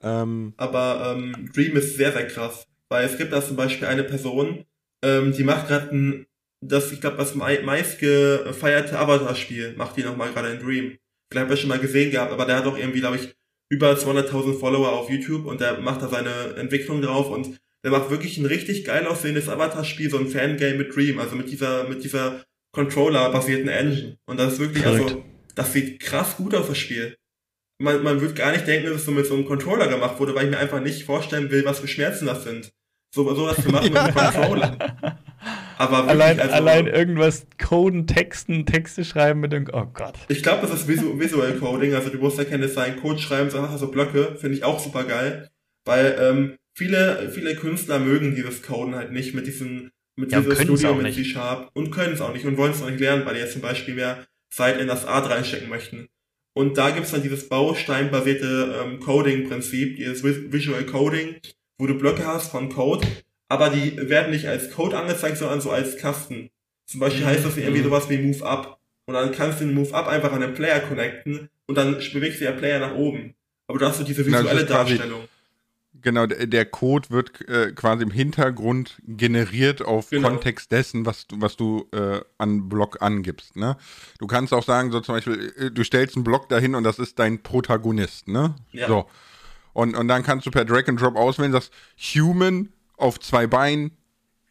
[0.00, 2.66] Ähm, Aber ähm, Dream ist sehr, sehr krass.
[2.88, 4.64] Weil es gibt da zum Beispiel eine Person,
[5.02, 6.26] ähm, die macht gerade ein,
[6.60, 10.98] das, ich glaube, das meist gefeierte Avatar-Spiel, macht die nochmal gerade in Dream.
[11.30, 13.34] Vielleicht habt ihr schon mal gesehen gehabt, aber der hat doch irgendwie, glaube ich,
[13.68, 18.10] über 200.000 Follower auf YouTube und der macht da seine Entwicklung drauf und der macht
[18.10, 22.04] wirklich ein richtig geil aussehendes Avatar-Spiel, so ein Fangame mit Dream, also mit dieser, mit
[22.04, 24.18] dieser Controller-basierten Engine.
[24.26, 25.02] Und das ist wirklich, Correct.
[25.04, 25.24] also,
[25.54, 27.16] das sieht krass gut aus, das Spiel.
[27.80, 30.34] Man, man würde gar nicht denken, dass es so mit so einem Controller gemacht wurde,
[30.34, 32.72] weil ich mir einfach nicht vorstellen will, was für Schmerzen das sind.
[33.14, 34.76] So, sowas zu machen mit einem Controller.
[35.78, 40.14] Aber allein, also, allein irgendwas coden, texten, Texte schreiben mit dem, oh Gott.
[40.28, 43.18] Ich glaube, das ist Visu Visual Coding, also du musst erkennen, es sei ein Code
[43.18, 45.48] schreiben, so hast du Blöcke, finde ich auch super geil.
[45.86, 50.56] Weil ähm, viele, viele Künstler mögen dieses Coden halt nicht mit diesem, mit ja, diesem
[50.62, 53.34] Studio mit C-Sharp und können es auch nicht und wollen es auch nicht lernen, weil
[53.34, 56.08] die jetzt zum Beispiel mehr Zeit in das Art reinstecken möchten.
[56.54, 61.36] Und da gibt's dann dieses bausteinbasierte ähm, Coding-Prinzip, dieses Visual Coding,
[61.78, 63.06] wo du Blöcke hast von Code,
[63.48, 66.50] aber die werden nicht als Code angezeigt, sondern so als Kasten.
[66.86, 67.84] Zum Beispiel heißt das irgendwie mhm.
[67.84, 68.78] sowas wie Move Up.
[69.06, 72.34] Und dann kannst du den Move Up einfach an den Player connecten und dann bewegt
[72.34, 73.34] sich der Player nach oben.
[73.66, 75.28] Aber du hast so diese visuelle Darstellung.
[76.02, 80.28] Genau, der Code wird äh, quasi im Hintergrund generiert auf genau.
[80.28, 83.56] Kontext dessen, was du, was du äh, an Block angibst.
[83.56, 83.76] Ne?
[84.18, 86.98] Du kannst auch sagen, so zum Beispiel, äh, du stellst einen Block dahin und das
[86.98, 88.28] ist dein Protagonist.
[88.28, 88.54] Ne?
[88.70, 88.86] Ja.
[88.86, 89.06] So.
[89.72, 91.72] Und, und dann kannst du per Drag and Drop auswählen, sagst
[92.14, 93.92] Human auf zwei Beinen,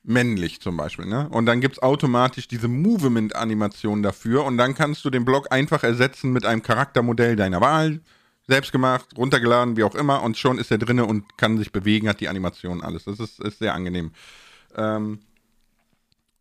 [0.04, 1.06] männlich zum Beispiel.
[1.06, 1.28] Ne?
[1.30, 5.84] Und dann gibt es automatisch diese Movement-Animation dafür und dann kannst du den Block einfach
[5.84, 8.00] ersetzen mit einem Charaktermodell deiner Wahl
[8.48, 12.08] selbst gemacht, runtergeladen, wie auch immer, und schon ist er drinne und kann sich bewegen,
[12.08, 13.04] hat die Animation, alles.
[13.04, 14.12] Das ist, ist sehr angenehm.
[14.76, 15.20] Ähm,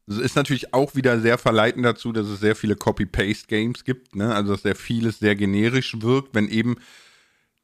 [0.09, 4.33] es ist natürlich auch wieder sehr verleitend dazu, dass es sehr viele Copy-Paste-Games gibt, ne?
[4.35, 6.77] Also dass sehr vieles sehr generisch wirkt, wenn eben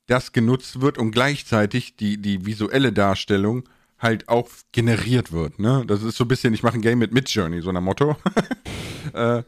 [0.07, 3.69] das genutzt wird und gleichzeitig die, die visuelle Darstellung
[3.99, 5.85] halt auch generiert wird, ne?
[5.87, 8.17] Das ist so ein bisschen, ich mache ein Game mit Midjourney, so ein Motto.
[9.13, 9.45] äh,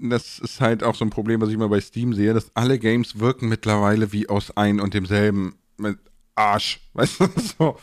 [0.00, 2.78] das ist halt auch so ein Problem, was ich immer bei Steam sehe, dass alle
[2.78, 5.56] Games wirken mittlerweile wie aus ein und demselben
[6.34, 6.80] Arsch.
[6.94, 7.28] Weißt du,
[7.58, 7.76] so.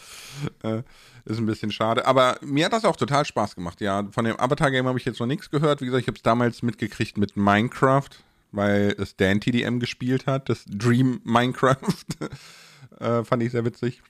[0.63, 0.83] Äh,
[1.25, 2.05] ist ein bisschen schade.
[2.05, 3.81] Aber mir hat das auch total Spaß gemacht.
[3.81, 5.81] Ja, von dem Avatar-Game habe ich jetzt noch nichts gehört.
[5.81, 8.09] Wie gesagt, ich habe es damals mitgekriegt mit Minecraft,
[8.51, 10.47] weil es Dan TDM gespielt hat.
[10.49, 11.77] Das Dream Minecraft.
[12.99, 14.01] äh, fand ich sehr witzig.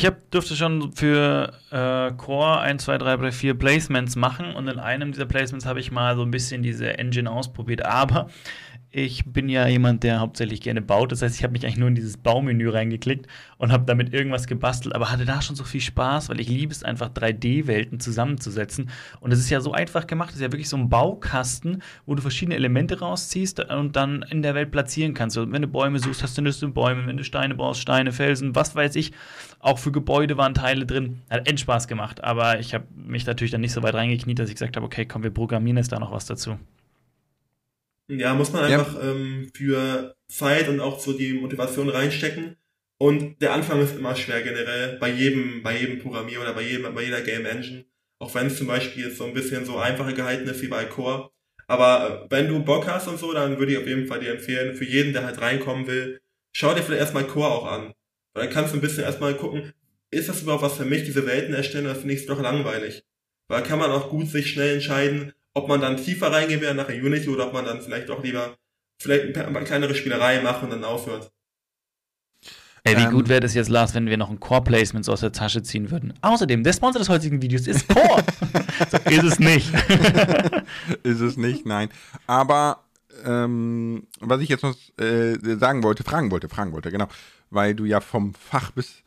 [0.00, 4.66] Ich hab, durfte schon für äh, Core 1, 2, 3, 3, 4 Placements machen und
[4.66, 7.84] in einem dieser Placements habe ich mal so ein bisschen diese Engine ausprobiert.
[7.84, 8.30] Aber
[8.92, 11.12] ich bin ja jemand, der hauptsächlich gerne baut.
[11.12, 13.26] Das heißt, ich habe mich eigentlich nur in dieses Baumenü reingeklickt
[13.56, 16.72] und habe damit irgendwas gebastelt, aber hatte da schon so viel Spaß, weil ich liebe
[16.72, 18.90] es einfach 3D-Welten zusammenzusetzen.
[19.20, 20.30] Und es ist ja so einfach gemacht.
[20.30, 24.42] Es ist ja wirklich so ein Baukasten, wo du verschiedene Elemente rausziehst und dann in
[24.42, 25.38] der Welt platzieren kannst.
[25.38, 27.06] Also, wenn du Bäume suchst, hast du Nüsse Bäume.
[27.06, 29.12] Wenn du Steine brauchst, Steine, Felsen, was weiß ich.
[29.60, 31.20] Auch für Gebäude waren Teile drin.
[31.30, 32.24] Hat Endspaß gemacht.
[32.24, 35.06] Aber ich habe mich natürlich dann nicht so weit reingekniet, dass ich gesagt habe, okay,
[35.06, 36.58] komm, wir programmieren jetzt da noch was dazu.
[38.18, 39.10] Ja, muss man einfach ja.
[39.10, 42.56] ähm, für Zeit und auch so die Motivation reinstecken.
[42.98, 46.94] Und der Anfang ist immer schwer generell bei jedem, bei jedem Programmier oder bei jedem,
[46.94, 47.86] bei jeder Game Engine.
[48.18, 50.84] Auch wenn es zum Beispiel jetzt so ein bisschen so einfacher gehalten ist wie bei
[50.84, 51.30] Core.
[51.66, 54.32] Aber äh, wenn du Bock hast und so, dann würde ich auf jeden Fall dir
[54.32, 56.20] empfehlen, für jeden, der halt reinkommen will,
[56.52, 57.94] schau dir vielleicht erstmal Core auch an.
[58.34, 59.72] Weil dann kannst du ein bisschen erstmal gucken,
[60.10, 63.04] ist das überhaupt was für mich, diese Welten erstellen, oder finde ich es doch langweilig.
[63.48, 66.88] Weil kann man auch gut sich schnell entscheiden, ob man dann tiefer reingehen will nach
[66.88, 68.56] Unity oder ob man dann vielleicht auch lieber
[69.00, 71.30] vielleicht ein paar kleinere Spielereien macht und dann aufhört.
[72.82, 75.32] Ey, wie ähm, gut wäre das jetzt, Lars, wenn wir noch ein Core-Placement aus der
[75.32, 76.14] Tasche ziehen würden?
[76.22, 78.24] Außerdem, der Sponsor des heutigen Videos ist Core.
[78.90, 79.70] so, ist es nicht.
[81.02, 81.90] ist es nicht, nein.
[82.26, 82.84] Aber
[83.24, 87.08] ähm, was ich jetzt noch äh, sagen wollte, fragen wollte, fragen wollte, genau,
[87.50, 89.02] weil du ja vom Fach bist.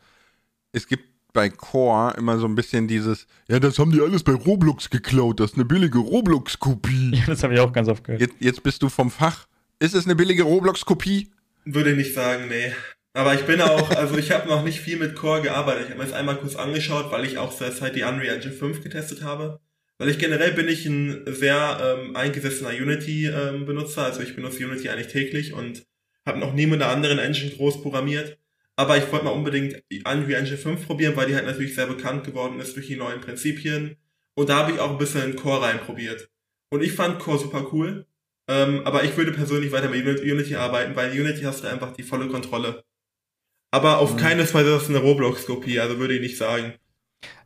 [0.70, 4.32] Es gibt bei Core immer so ein bisschen dieses, ja, das haben die alles bei
[4.32, 7.10] Roblox geklaut, das ist eine billige Roblox-Kopie.
[7.14, 8.22] Ja, das habe ich auch ganz oft gehört.
[8.22, 9.46] Jetzt, jetzt bist du vom Fach.
[9.78, 11.30] Ist es eine billige Roblox-Kopie?
[11.66, 12.72] Würde ich nicht sagen, nee.
[13.12, 15.84] Aber ich bin auch, also ich habe noch nicht viel mit Core gearbeitet.
[15.84, 18.82] Ich habe mir das einmal kurz angeschaut, weil ich auch seit die Unreal Engine 5
[18.82, 19.60] getestet habe.
[19.98, 24.00] Weil ich generell bin ich ein sehr ähm, eingesessener Unity-Benutzer.
[24.00, 25.84] Ähm, also ich benutze Unity eigentlich täglich und
[26.26, 28.38] habe noch nie mit einer anderen Engine groß programmiert.
[28.76, 32.24] Aber ich wollte mal unbedingt Unreal Engine 5 probieren, weil die halt natürlich sehr bekannt
[32.24, 33.96] geworden ist durch die neuen Prinzipien.
[34.36, 36.28] Und da habe ich auch ein bisschen Core reinprobiert.
[36.70, 38.06] Und ich fand Core super cool.
[38.48, 41.92] Ähm, aber ich würde persönlich weiter mit Unity arbeiten, weil in Unity hast du einfach
[41.92, 42.84] die volle Kontrolle.
[43.70, 44.18] Aber auf mhm.
[44.18, 46.74] keines Fall ist das eine Roblox-Kopie, also würde ich nicht sagen.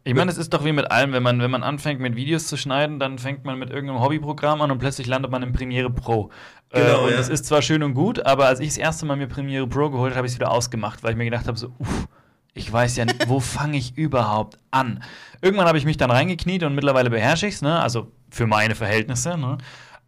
[0.04, 2.46] Ich meine, es ist doch wie mit allem, wenn man, wenn man anfängt mit Videos
[2.46, 5.90] zu schneiden, dann fängt man mit irgendeinem Hobbyprogramm an und plötzlich landet man in Premiere
[5.90, 6.30] Pro.
[6.70, 7.16] Äh, genau, äh, und ja.
[7.16, 9.90] das ist zwar schön und gut, aber als ich das erste Mal mir Premiere Pro
[9.90, 12.08] geholt habe, habe ich es wieder ausgemacht, weil ich mir gedacht habe, so, uff,
[12.54, 15.02] ich weiß ja nicht, wo fange ich überhaupt an?
[15.40, 17.80] Irgendwann habe ich mich dann reingekniet und mittlerweile beherrsche ich es, ne?
[17.80, 19.38] also für meine Verhältnisse.
[19.38, 19.58] Ne?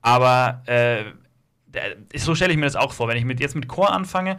[0.02, 1.04] Aber äh,
[2.16, 3.08] so stelle ich mir das auch vor.
[3.08, 4.38] Wenn ich mit, jetzt mit Core anfange,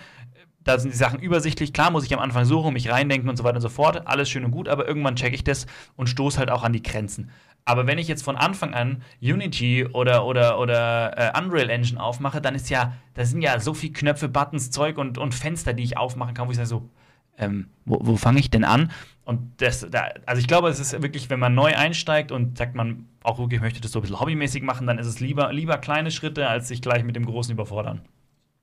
[0.64, 1.74] da sind die Sachen übersichtlich.
[1.74, 4.08] Klar muss ich am Anfang suchen, mich reindenken und so weiter und so fort.
[4.08, 5.66] Alles schön und gut, aber irgendwann checke ich das
[5.96, 7.32] und stoße halt auch an die Grenzen.
[7.66, 12.42] Aber wenn ich jetzt von Anfang an Unity oder, oder, oder äh, Unreal Engine aufmache,
[12.42, 15.84] dann ist ja, da sind ja so viele Knöpfe, Buttons, Zeug und, und Fenster, die
[15.84, 16.90] ich aufmachen kann, wo ich sage so,
[17.38, 18.92] ähm, wo, wo fange ich denn an?
[19.24, 22.76] Und das, da, also ich glaube, es ist wirklich, wenn man neu einsteigt und sagt
[22.76, 25.54] man auch wirklich, ich möchte das so ein bisschen hobbymäßig machen, dann ist es lieber,
[25.54, 28.02] lieber kleine Schritte, als sich gleich mit dem Großen überfordern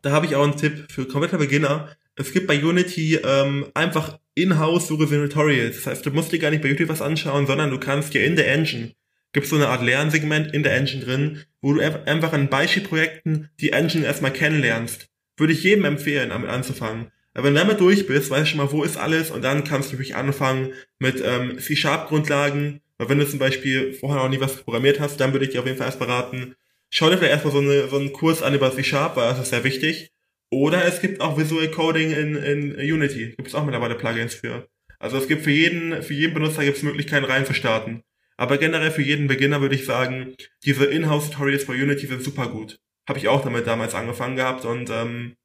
[0.02, 1.88] da habe ich auch einen Tipp für komplette Beginner.
[2.18, 5.76] Es gibt bei Unity ähm, einfach in-house Suche Tutorials.
[5.76, 8.24] Das heißt, du musst dir gar nicht bei YouTube was anschauen, sondern du kannst dir
[8.24, 8.92] in der Engine,
[9.32, 13.70] gibt so eine Art Lernsegment in der Engine drin, wo du einfach in Beispielprojekten die
[13.70, 15.08] Engine erstmal kennenlernst.
[15.36, 17.12] Würde ich jedem empfehlen, damit anzufangen.
[17.34, 19.62] Aber wenn du damit durch bist, weißt du schon mal, wo ist alles und dann
[19.62, 22.80] kannst du wirklich anfangen mit ähm, C-Sharp-Grundlagen.
[22.98, 25.60] Weil wenn du zum Beispiel vorher noch nie was programmiert hast, dann würde ich dir
[25.60, 26.56] auf jeden Fall erst beraten,
[26.90, 29.50] schau dir vielleicht erstmal so, eine, so einen Kurs an über C-Sharp, weil das ist
[29.50, 30.10] sehr wichtig.
[30.50, 33.34] Oder es gibt auch Visual Coding in, in Unity.
[33.36, 34.68] Gibt es auch mittlerweile Plugins für.
[34.98, 38.02] Also es gibt für jeden, für jeden Benutzer gibt es Möglichkeiten reinzustarten.
[38.36, 40.34] Aber generell für jeden Beginner würde ich sagen,
[40.64, 42.80] diese Inhouse-Tutorials bei Unity sind super gut.
[43.08, 45.36] Habe ich auch damit damals angefangen gehabt und ähm,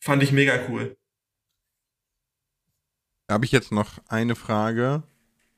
[0.00, 0.96] fand ich mega cool.
[3.30, 5.02] Habe ich jetzt noch eine Frage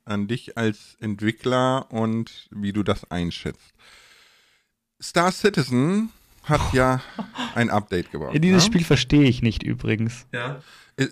[0.05, 3.73] an dich als Entwickler und wie du das einschätzt.
[5.01, 6.11] Star Citizen
[6.45, 7.01] hat ja
[7.55, 8.33] ein Update gebracht.
[8.35, 8.67] Dieses ja?
[8.67, 10.27] Spiel verstehe ich nicht übrigens.
[10.33, 10.61] Ja.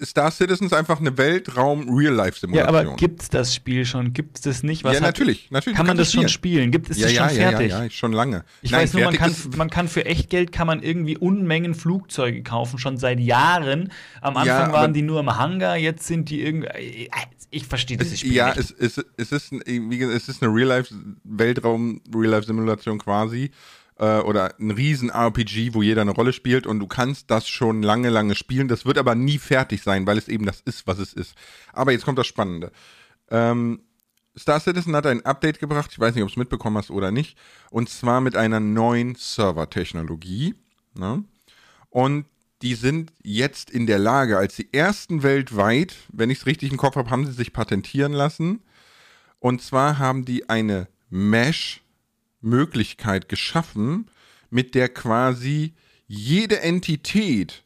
[0.04, 2.74] Star Citizen ist einfach eine Weltraum-Real-Life-Simulation.
[2.74, 4.12] Ja, aber gibt es das Spiel schon?
[4.12, 4.84] Gibt es das nicht?
[4.84, 5.50] Was ja, hat, natürlich.
[5.50, 6.70] natürlich kann man das schon spielen?
[6.70, 7.70] Gibt es ja, das ja, schon fertig?
[7.70, 8.44] Ja, ja, ja, schon lange.
[8.60, 12.42] Ich Nein, weiß nur, man kann, man kann für Echtgeld kann man irgendwie Unmengen Flugzeuge
[12.42, 13.90] kaufen, schon seit Jahren.
[14.20, 17.08] Am Anfang ja, waren die nur im Hangar, jetzt sind die irgendwie.
[17.50, 18.56] Ich verstehe dieses Spiel ja, nicht.
[18.56, 23.50] Ja, es, es, es, ist, es ist eine Real-Life-Weltraum-Real-Life-Simulation quasi
[23.98, 27.82] äh, oder ein riesen RPG, wo jeder eine Rolle spielt und du kannst das schon
[27.82, 28.68] lange, lange spielen.
[28.68, 31.34] Das wird aber nie fertig sein, weil es eben das ist, was es ist.
[31.72, 32.72] Aber jetzt kommt das Spannende.
[33.30, 33.82] Ähm,
[34.36, 37.10] Star Citizen hat ein Update gebracht, ich weiß nicht, ob du es mitbekommen hast oder
[37.10, 37.36] nicht,
[37.70, 40.54] und zwar mit einer neuen Server-Technologie.
[40.94, 41.24] Ne?
[41.90, 42.26] Und
[42.62, 46.76] die sind jetzt in der Lage, als die ersten weltweit, wenn ich es richtig im
[46.76, 48.60] Kopf habe, haben sie sich patentieren lassen.
[49.38, 51.82] Und zwar haben die eine Mesh
[52.40, 54.10] Möglichkeit geschaffen,
[54.50, 55.74] mit der quasi
[56.06, 57.64] jede Entität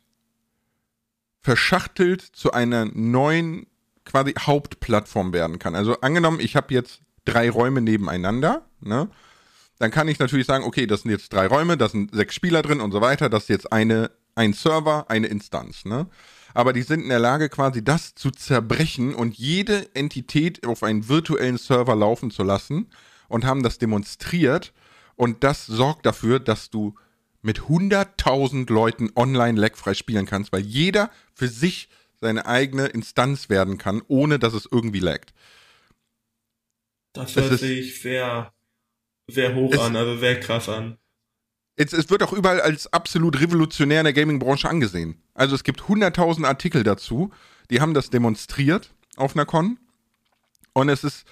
[1.41, 3.67] verschachtelt zu einer neuen
[4.05, 5.75] quasi Hauptplattform werden kann.
[5.75, 9.09] Also angenommen, ich habe jetzt drei Räume nebeneinander, ne?
[9.79, 12.63] Dann kann ich natürlich sagen, okay, das sind jetzt drei Räume, da sind sechs Spieler
[12.63, 16.07] drin und so weiter, das ist jetzt eine, ein Server, eine Instanz, ne?
[16.55, 21.09] Aber die sind in der Lage, quasi das zu zerbrechen und jede Entität auf einen
[21.09, 22.89] virtuellen Server laufen zu lassen
[23.33, 24.73] und haben das demonstriert.
[25.17, 26.95] Und das sorgt dafür, dass du
[27.41, 31.89] mit 100.000 Leuten online lagfrei spielen kannst, weil jeder für sich
[32.21, 35.33] seine eigene Instanz werden kann, ohne dass es irgendwie laggt.
[37.15, 38.53] Das hört sich sehr,
[39.29, 40.99] sehr hoch an, also sehr krass an.
[41.75, 45.21] Es, es, wird auch überall als absolut revolutionär in der Gaming-Branche angesehen.
[45.35, 47.33] Also es gibt 100.000 Artikel dazu,
[47.71, 49.79] die haben das demonstriert auf einer Con.
[50.75, 51.25] Und es ist,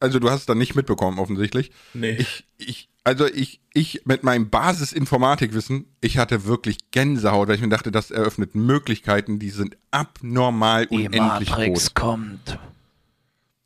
[0.00, 1.70] also du hast es dann nicht mitbekommen, offensichtlich.
[1.94, 2.16] Nee.
[2.18, 7.68] Ich, ich, also ich, ich mit meinem Basis-Informatikwissen, ich hatte wirklich Gänsehaut, weil ich mir
[7.68, 11.94] dachte, das eröffnet Möglichkeiten, die sind abnormal die unendlich Matrix groß.
[11.94, 12.58] kommt.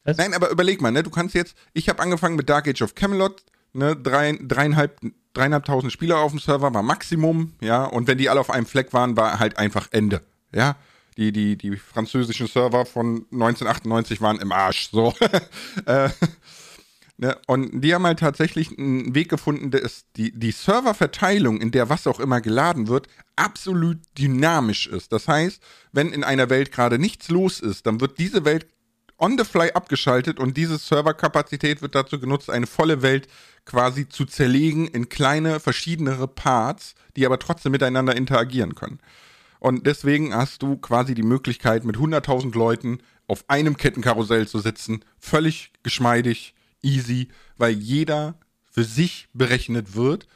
[0.05, 0.19] Was?
[0.19, 2.95] Nein, aber überleg mal, ne, du kannst jetzt, ich habe angefangen mit Dark Age of
[2.95, 5.01] Camelot, ne, drei, dreieinhalb,
[5.33, 8.93] dreieinhalbtausend Spieler auf dem Server war Maximum, ja, und wenn die alle auf einem Fleck
[8.93, 10.21] waren, war halt einfach Ende,
[10.53, 10.77] ja
[11.17, 14.91] die, die, die französischen Server von 1998 waren im Arsch.
[14.91, 15.15] So.
[15.87, 16.09] äh,
[17.17, 17.39] ne?
[17.47, 22.07] Und die haben halt tatsächlich einen Weg gefunden, dass die, die Serververteilung, in der was
[22.07, 25.13] auch immer geladen wird, absolut dynamisch ist.
[25.13, 25.63] Das heißt,
[25.93, 28.67] wenn in einer Welt gerade nichts los ist, dann wird diese Welt
[29.19, 33.29] on the fly abgeschaltet und diese Serverkapazität wird dazu genutzt, eine volle Welt
[33.65, 38.99] quasi zu zerlegen in kleine, verschiedenere Parts, die aber trotzdem miteinander interagieren können.
[39.65, 45.03] Und deswegen hast du quasi die Möglichkeit, mit 100.000 Leuten auf einem Kettenkarussell zu sitzen.
[45.19, 48.35] Völlig geschmeidig, easy, weil jeder
[48.71, 50.27] für sich berechnet wird,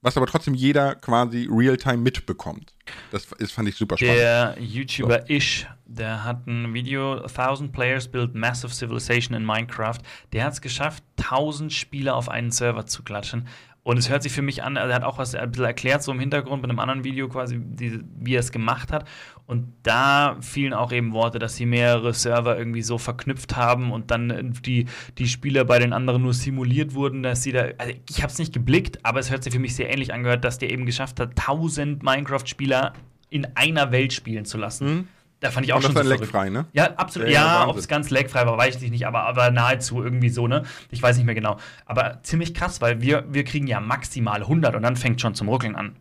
[0.00, 2.72] was aber trotzdem jeder quasi real-time mitbekommt.
[3.10, 4.18] Das ist, fand ich super spannend.
[4.18, 5.34] Der YouTuber so.
[5.34, 9.98] Ish, der hat ein Video, 1000 Players build massive civilization in Minecraft.
[10.32, 13.48] Der hat es geschafft, 1000 Spieler auf einen Server zu klatschen.
[13.84, 16.04] Und es hört sich für mich an, also er hat auch was ein bisschen erklärt,
[16.04, 19.08] so im Hintergrund bei einem anderen Video quasi, die, wie er es gemacht hat.
[19.46, 24.12] Und da fielen auch eben Worte, dass sie mehrere Server irgendwie so verknüpft haben und
[24.12, 24.86] dann die,
[25.18, 27.66] die Spieler bei den anderen nur simuliert wurden, dass sie da.
[27.76, 30.44] Also ich habe es nicht geblickt, aber es hört sich für mich sehr ähnlich angehört,
[30.44, 32.92] dass der eben geschafft hat, 1000 Minecraft-Spieler
[33.30, 34.94] in einer Welt spielen zu lassen.
[34.94, 35.08] Mhm.
[35.42, 36.66] Da fand ich auch und schon das so leckfrei, ne?
[36.72, 37.28] Ja, absolut.
[37.28, 40.46] Ja, ja ob es ganz leckfrei war, weiß ich nicht, aber, aber nahezu irgendwie so,
[40.46, 40.62] ne?
[40.90, 41.58] Ich weiß nicht mehr genau.
[41.84, 45.48] Aber ziemlich krass, weil wir, wir kriegen ja maximal 100 und dann fängt schon zum
[45.48, 45.96] Ruckeln an.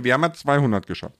[0.00, 1.18] Wir haben ja 200 geschafft.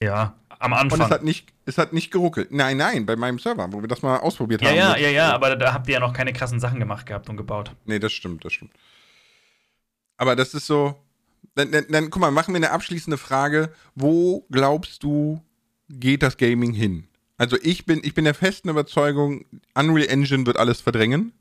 [0.00, 1.00] Ja, am Anfang.
[1.00, 2.52] Und es hat nicht, es hat nicht geruckelt.
[2.52, 4.76] Nein, nein, bei meinem Server, wo wir das mal ausprobiert ja, haben.
[4.76, 7.36] Ja, ja, ja, aber da habt ihr ja noch keine krassen Sachen gemacht gehabt und
[7.36, 7.74] gebaut.
[7.84, 8.72] Nee, das stimmt, das stimmt.
[10.18, 10.94] Aber das ist so.
[11.56, 13.72] Dann, dann, dann guck mal, machen wir eine abschließende Frage.
[13.96, 15.42] Wo glaubst du,
[16.00, 17.04] geht das Gaming hin?
[17.38, 21.32] Also ich bin, ich bin der festen Überzeugung, Unreal Engine wird alles verdrängen.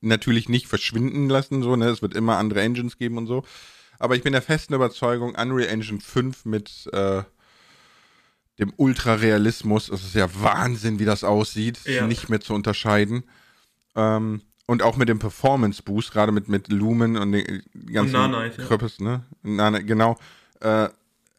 [0.00, 1.88] Natürlich nicht verschwinden lassen, so, ne?
[1.88, 3.44] Es wird immer andere Engines geben und so.
[3.98, 7.22] Aber ich bin der festen Überzeugung, Unreal Engine 5 mit äh,
[8.58, 12.06] dem Ultrarealismus, es ist ja Wahnsinn, wie das aussieht, ja.
[12.06, 13.24] nicht mehr zu unterscheiden.
[13.94, 18.30] Ähm, und auch mit dem Performance Boost, gerade mit, mit Lumen und den ganzen und
[18.32, 19.04] Nanite, Kröppes, ja.
[19.04, 19.24] ne?
[19.42, 20.18] Nana, genau.
[20.60, 20.88] Äh,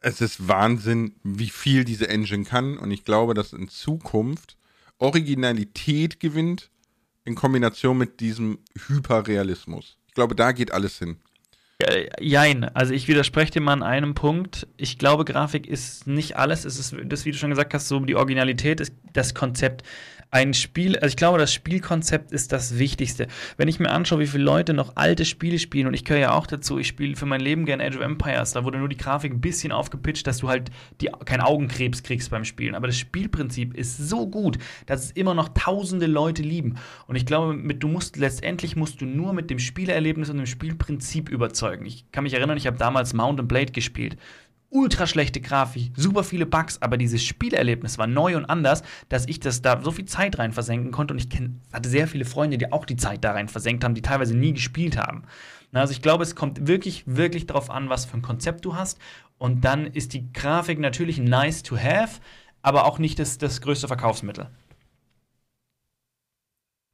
[0.00, 2.78] es ist Wahnsinn, wie viel diese Engine kann.
[2.78, 4.56] Und ich glaube, dass in Zukunft
[4.98, 6.70] Originalität gewinnt
[7.24, 9.98] in Kombination mit diesem Hyperrealismus.
[10.06, 11.18] Ich glaube, da geht alles hin.
[12.20, 14.66] Jein, also ich widerspreche dir mal an einem Punkt.
[14.76, 16.64] Ich glaube, Grafik ist nicht alles.
[16.64, 19.84] Es ist das, wie du schon gesagt hast, so die Originalität, ist das Konzept.
[20.30, 23.28] Ein Spiel, also ich glaube, das Spielkonzept ist das Wichtigste.
[23.56, 26.32] Wenn ich mir anschaue, wie viele Leute noch alte Spiele spielen, und ich gehöre ja
[26.34, 28.96] auch dazu, ich spiele für mein Leben gerne Age of Empires, da wurde nur die
[28.96, 30.70] Grafik ein bisschen aufgepitcht, dass du halt
[31.00, 32.74] die, keinen Augenkrebs kriegst beim Spielen.
[32.74, 36.76] Aber das Spielprinzip ist so gut, dass es immer noch tausende Leute lieben.
[37.06, 40.46] Und ich glaube, mit, du musst letztendlich musst du nur mit dem Spielerlebnis und dem
[40.46, 41.86] Spielprinzip überzeugen.
[41.86, 44.16] Ich kann mich erinnern, ich habe damals Mount Blade gespielt
[44.70, 49.40] ultra schlechte Grafik, super viele Bugs, aber dieses Spielerlebnis war neu und anders, dass ich
[49.40, 52.58] das da so viel Zeit rein versenken konnte und ich kenn, hatte sehr viele Freunde,
[52.58, 55.24] die auch die Zeit da rein versenkt haben, die teilweise nie gespielt haben.
[55.72, 58.98] Also ich glaube, es kommt wirklich, wirklich darauf an, was für ein Konzept du hast
[59.38, 62.20] und dann ist die Grafik natürlich nice to have,
[62.62, 64.50] aber auch nicht das, das größte Verkaufsmittel.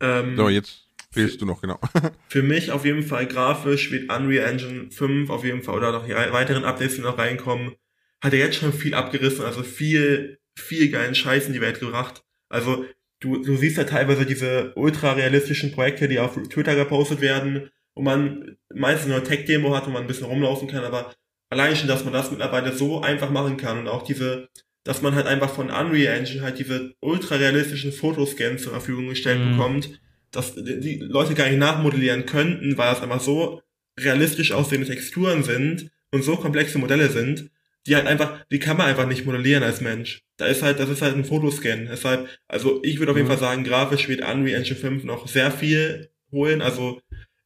[0.01, 0.84] Ähm, so, jetzt
[1.15, 1.79] Fehlst du noch, genau.
[2.29, 6.07] für mich auf jeden Fall grafisch wird Unreal Engine 5 auf jeden Fall oder noch
[6.07, 7.77] die weiteren Updates, die noch reinkommen,
[8.23, 12.25] hat er jetzt schon viel abgerissen, also viel, viel geilen Scheiß in die Welt gebracht.
[12.49, 12.85] Also
[13.21, 18.03] du, du siehst ja teilweise diese ultra realistischen Projekte, die auf Twitter gepostet werden, wo
[18.03, 21.15] man meistens nur Tech-Demo hat, wo man ein bisschen rumlaufen kann, aber
[21.51, 24.49] allein schon, dass man das mittlerweile so einfach machen kann und auch diese,
[24.83, 29.41] dass man halt einfach von Unreal Engine halt diese ultra realistischen Fotoscans zur Verfügung gestellt
[29.41, 29.53] mhm.
[29.53, 30.01] bekommt,
[30.37, 33.63] dass die Leute gar nicht nachmodellieren könnten, weil das einfach so
[33.99, 37.51] realistisch aussehende Texturen sind und so komplexe Modelle sind,
[37.87, 40.23] die halt einfach, die kann man einfach nicht modellieren als Mensch.
[40.37, 41.87] Da ist halt, das ist halt ein Fotoscan.
[41.91, 43.33] Deshalb, also ich würde auf jeden mhm.
[43.33, 46.63] Fall sagen, grafisch wird Unreal Engine 5 noch sehr viel holen.
[46.63, 47.01] Also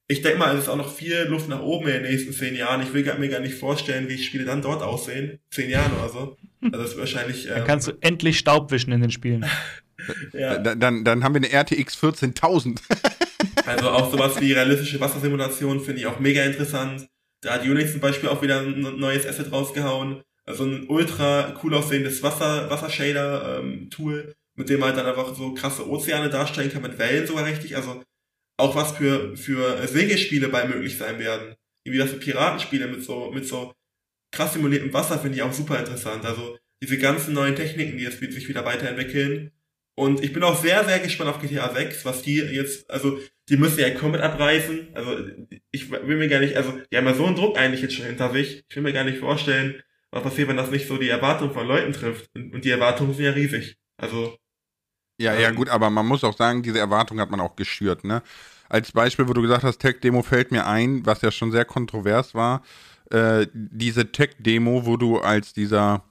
[0.07, 2.57] ich denke mal, es ist auch noch viel Luft nach oben in den nächsten zehn
[2.57, 2.83] Jahren.
[2.83, 5.39] Ich will mir gar nicht vorstellen, wie Spiele dann dort aussehen.
[5.51, 6.37] Zehn Jahren oder so.
[6.61, 7.47] Also das ist wahrscheinlich.
[7.47, 9.47] Ähm, dann kannst du endlich Staub wischen in den Spielen.
[10.33, 10.59] ja.
[10.59, 12.81] dann, dann, dann haben wir eine RTX 14000.
[13.67, 17.09] also auch sowas wie realistische Wassersimulation finde ich auch mega interessant.
[17.41, 20.23] Da hat Unix zum Beispiel auch wieder ein neues Asset rausgehauen.
[20.45, 25.53] Also ein ultra cool aussehendes Wasser, Wassershader-Tool, ähm, mit dem man halt dann einfach so
[25.55, 27.77] krasse Ozeane darstellen kann, mit Wellen sogar richtig.
[27.77, 28.03] Also
[28.57, 31.55] auch was für, für Segelspiele bei möglich sein werden.
[31.85, 33.73] Wie das für Piratenspiele mit so, mit so
[34.33, 36.25] krass simuliertem Wasser finde ich auch super interessant.
[36.25, 39.53] Also diese ganzen neuen Techniken, die jetzt sich wieder weiterentwickeln,
[39.99, 43.19] und ich bin auch sehr, sehr gespannt auf GTA 6, was die jetzt, also
[43.49, 44.91] die müssen ja komplett abreißen.
[44.95, 45.19] Also
[45.73, 48.07] ich will mir gar nicht, also die haben ja so einen Druck eigentlich jetzt schon
[48.07, 48.63] hinter sich.
[48.69, 49.83] Ich will mir gar nicht vorstellen,
[50.13, 52.31] was passiert, wenn das nicht so die Erwartungen von Leuten trifft.
[52.37, 53.77] Und die Erwartungen sind ja riesig.
[53.97, 54.39] Also.
[55.21, 58.05] Ja, ähm, ja, gut, aber man muss auch sagen, diese Erwartung hat man auch geschürt,
[58.05, 58.23] ne?
[58.69, 62.37] Als Beispiel, wo du gesagt hast, Tech-Demo fällt mir ein, was ja schon sehr kontrovers
[62.37, 62.63] war.
[63.11, 66.05] Äh, diese Tech-Demo, wo du als dieser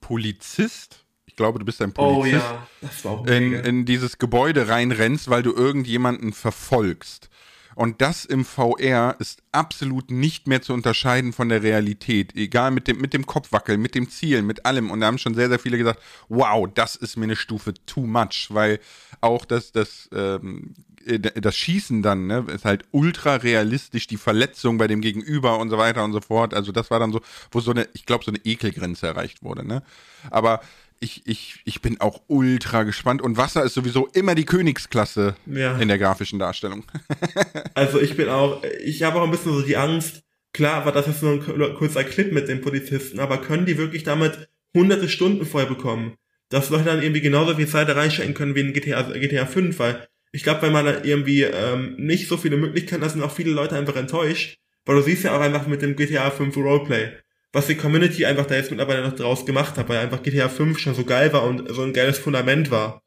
[0.00, 1.01] Polizist
[1.32, 2.68] ich glaube, du bist ein Polizist, oh, ja.
[2.82, 7.30] das war auch in, in dieses Gebäude reinrennst, weil du irgendjemanden verfolgst.
[7.74, 12.36] Und das im VR ist absolut nicht mehr zu unterscheiden von der Realität.
[12.36, 14.90] Egal mit dem, mit dem Kopfwackeln, mit dem Zielen, mit allem.
[14.90, 18.06] Und da haben schon sehr, sehr viele gesagt, wow, das ist mir eine Stufe too
[18.06, 18.78] much, weil
[19.22, 20.74] auch das, das, ähm,
[21.06, 25.70] äh, das Schießen dann, ne, ist halt ultra realistisch, die Verletzung bei dem Gegenüber und
[25.70, 26.52] so weiter und so fort.
[26.52, 29.66] Also das war dann so, wo so eine, ich glaube, so eine Ekelgrenze erreicht wurde,
[29.66, 29.82] ne.
[30.30, 30.60] Aber
[31.02, 33.20] ich, ich, ich bin auch ultra gespannt.
[33.20, 35.76] Und Wasser ist sowieso immer die Königsklasse ja.
[35.78, 36.84] in der grafischen Darstellung.
[37.74, 40.22] also ich bin auch, ich habe auch ein bisschen so die Angst,
[40.52, 44.04] klar war das jetzt nur ein kurzer Clip mit den Polizisten, aber können die wirklich
[44.04, 46.14] damit hunderte Stunden voll bekommen?
[46.48, 49.78] Dass Leute dann irgendwie genauso viel Zeit da reinstecken können wie in GTA, GTA 5,
[49.78, 53.32] weil ich glaube, wenn man da irgendwie ähm, nicht so viele Möglichkeiten hat, sind auch
[53.32, 57.12] viele Leute einfach enttäuscht, weil du siehst ja auch einfach mit dem GTA 5 Roleplay
[57.52, 60.78] was die Community einfach da jetzt mittlerweile noch draus gemacht hat, weil einfach GTA 5
[60.78, 63.02] schon so geil war und so ein geiles Fundament war.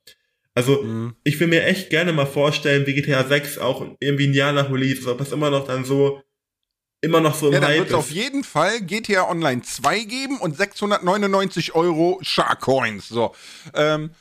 [0.54, 1.16] Also, mhm.
[1.24, 4.72] ich will mir echt gerne mal vorstellen, wie GTA 6 auch irgendwie ein Jahr nach
[4.72, 6.22] Release, ob es immer noch dann so,
[7.02, 10.56] immer noch so im ja, dann wird auf jeden Fall GTA Online 2 geben und
[10.56, 13.10] 699 Euro Shark Coins.
[13.10, 13.36] So.
[13.74, 14.12] Ähm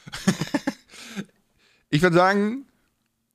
[1.90, 2.66] ich würde sagen,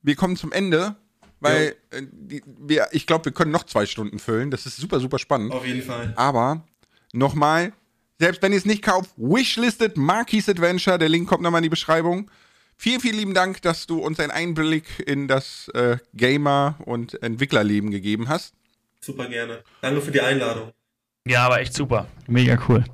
[0.02, 0.96] wir kommen zum Ende.
[1.42, 4.50] Weil äh, die, wir, ich glaube, wir können noch zwei Stunden füllen.
[4.50, 5.52] Das ist super, super spannend.
[5.52, 6.12] Auf jeden Fall.
[6.16, 6.66] Aber
[7.12, 7.72] Nochmal,
[8.18, 10.98] selbst wenn ihr es nicht kauft, wishlistet Marquis Adventure.
[10.98, 12.30] Der Link kommt nochmal in die Beschreibung.
[12.76, 17.90] Vielen, vielen lieben Dank, dass du uns einen Einblick in das äh, Gamer- und Entwicklerleben
[17.90, 18.54] gegeben hast.
[19.00, 19.62] Super gerne.
[19.80, 20.72] Danke für die Einladung.
[21.26, 22.06] Ja, aber echt super.
[22.26, 22.84] Mega cool.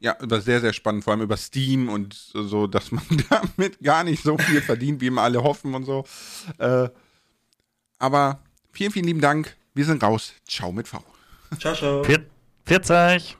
[0.00, 4.02] Ja, war sehr, sehr spannend, vor allem über Steam und so, dass man damit gar
[4.02, 6.04] nicht so viel verdient, wie immer alle hoffen und so.
[6.58, 6.88] Äh,
[7.98, 8.40] aber
[8.72, 9.56] vielen, vielen lieben Dank.
[9.74, 10.32] Wir sind raus.
[10.48, 11.04] Ciao mit V.
[11.58, 12.04] Ciao, ciao.
[12.64, 13.36] 40.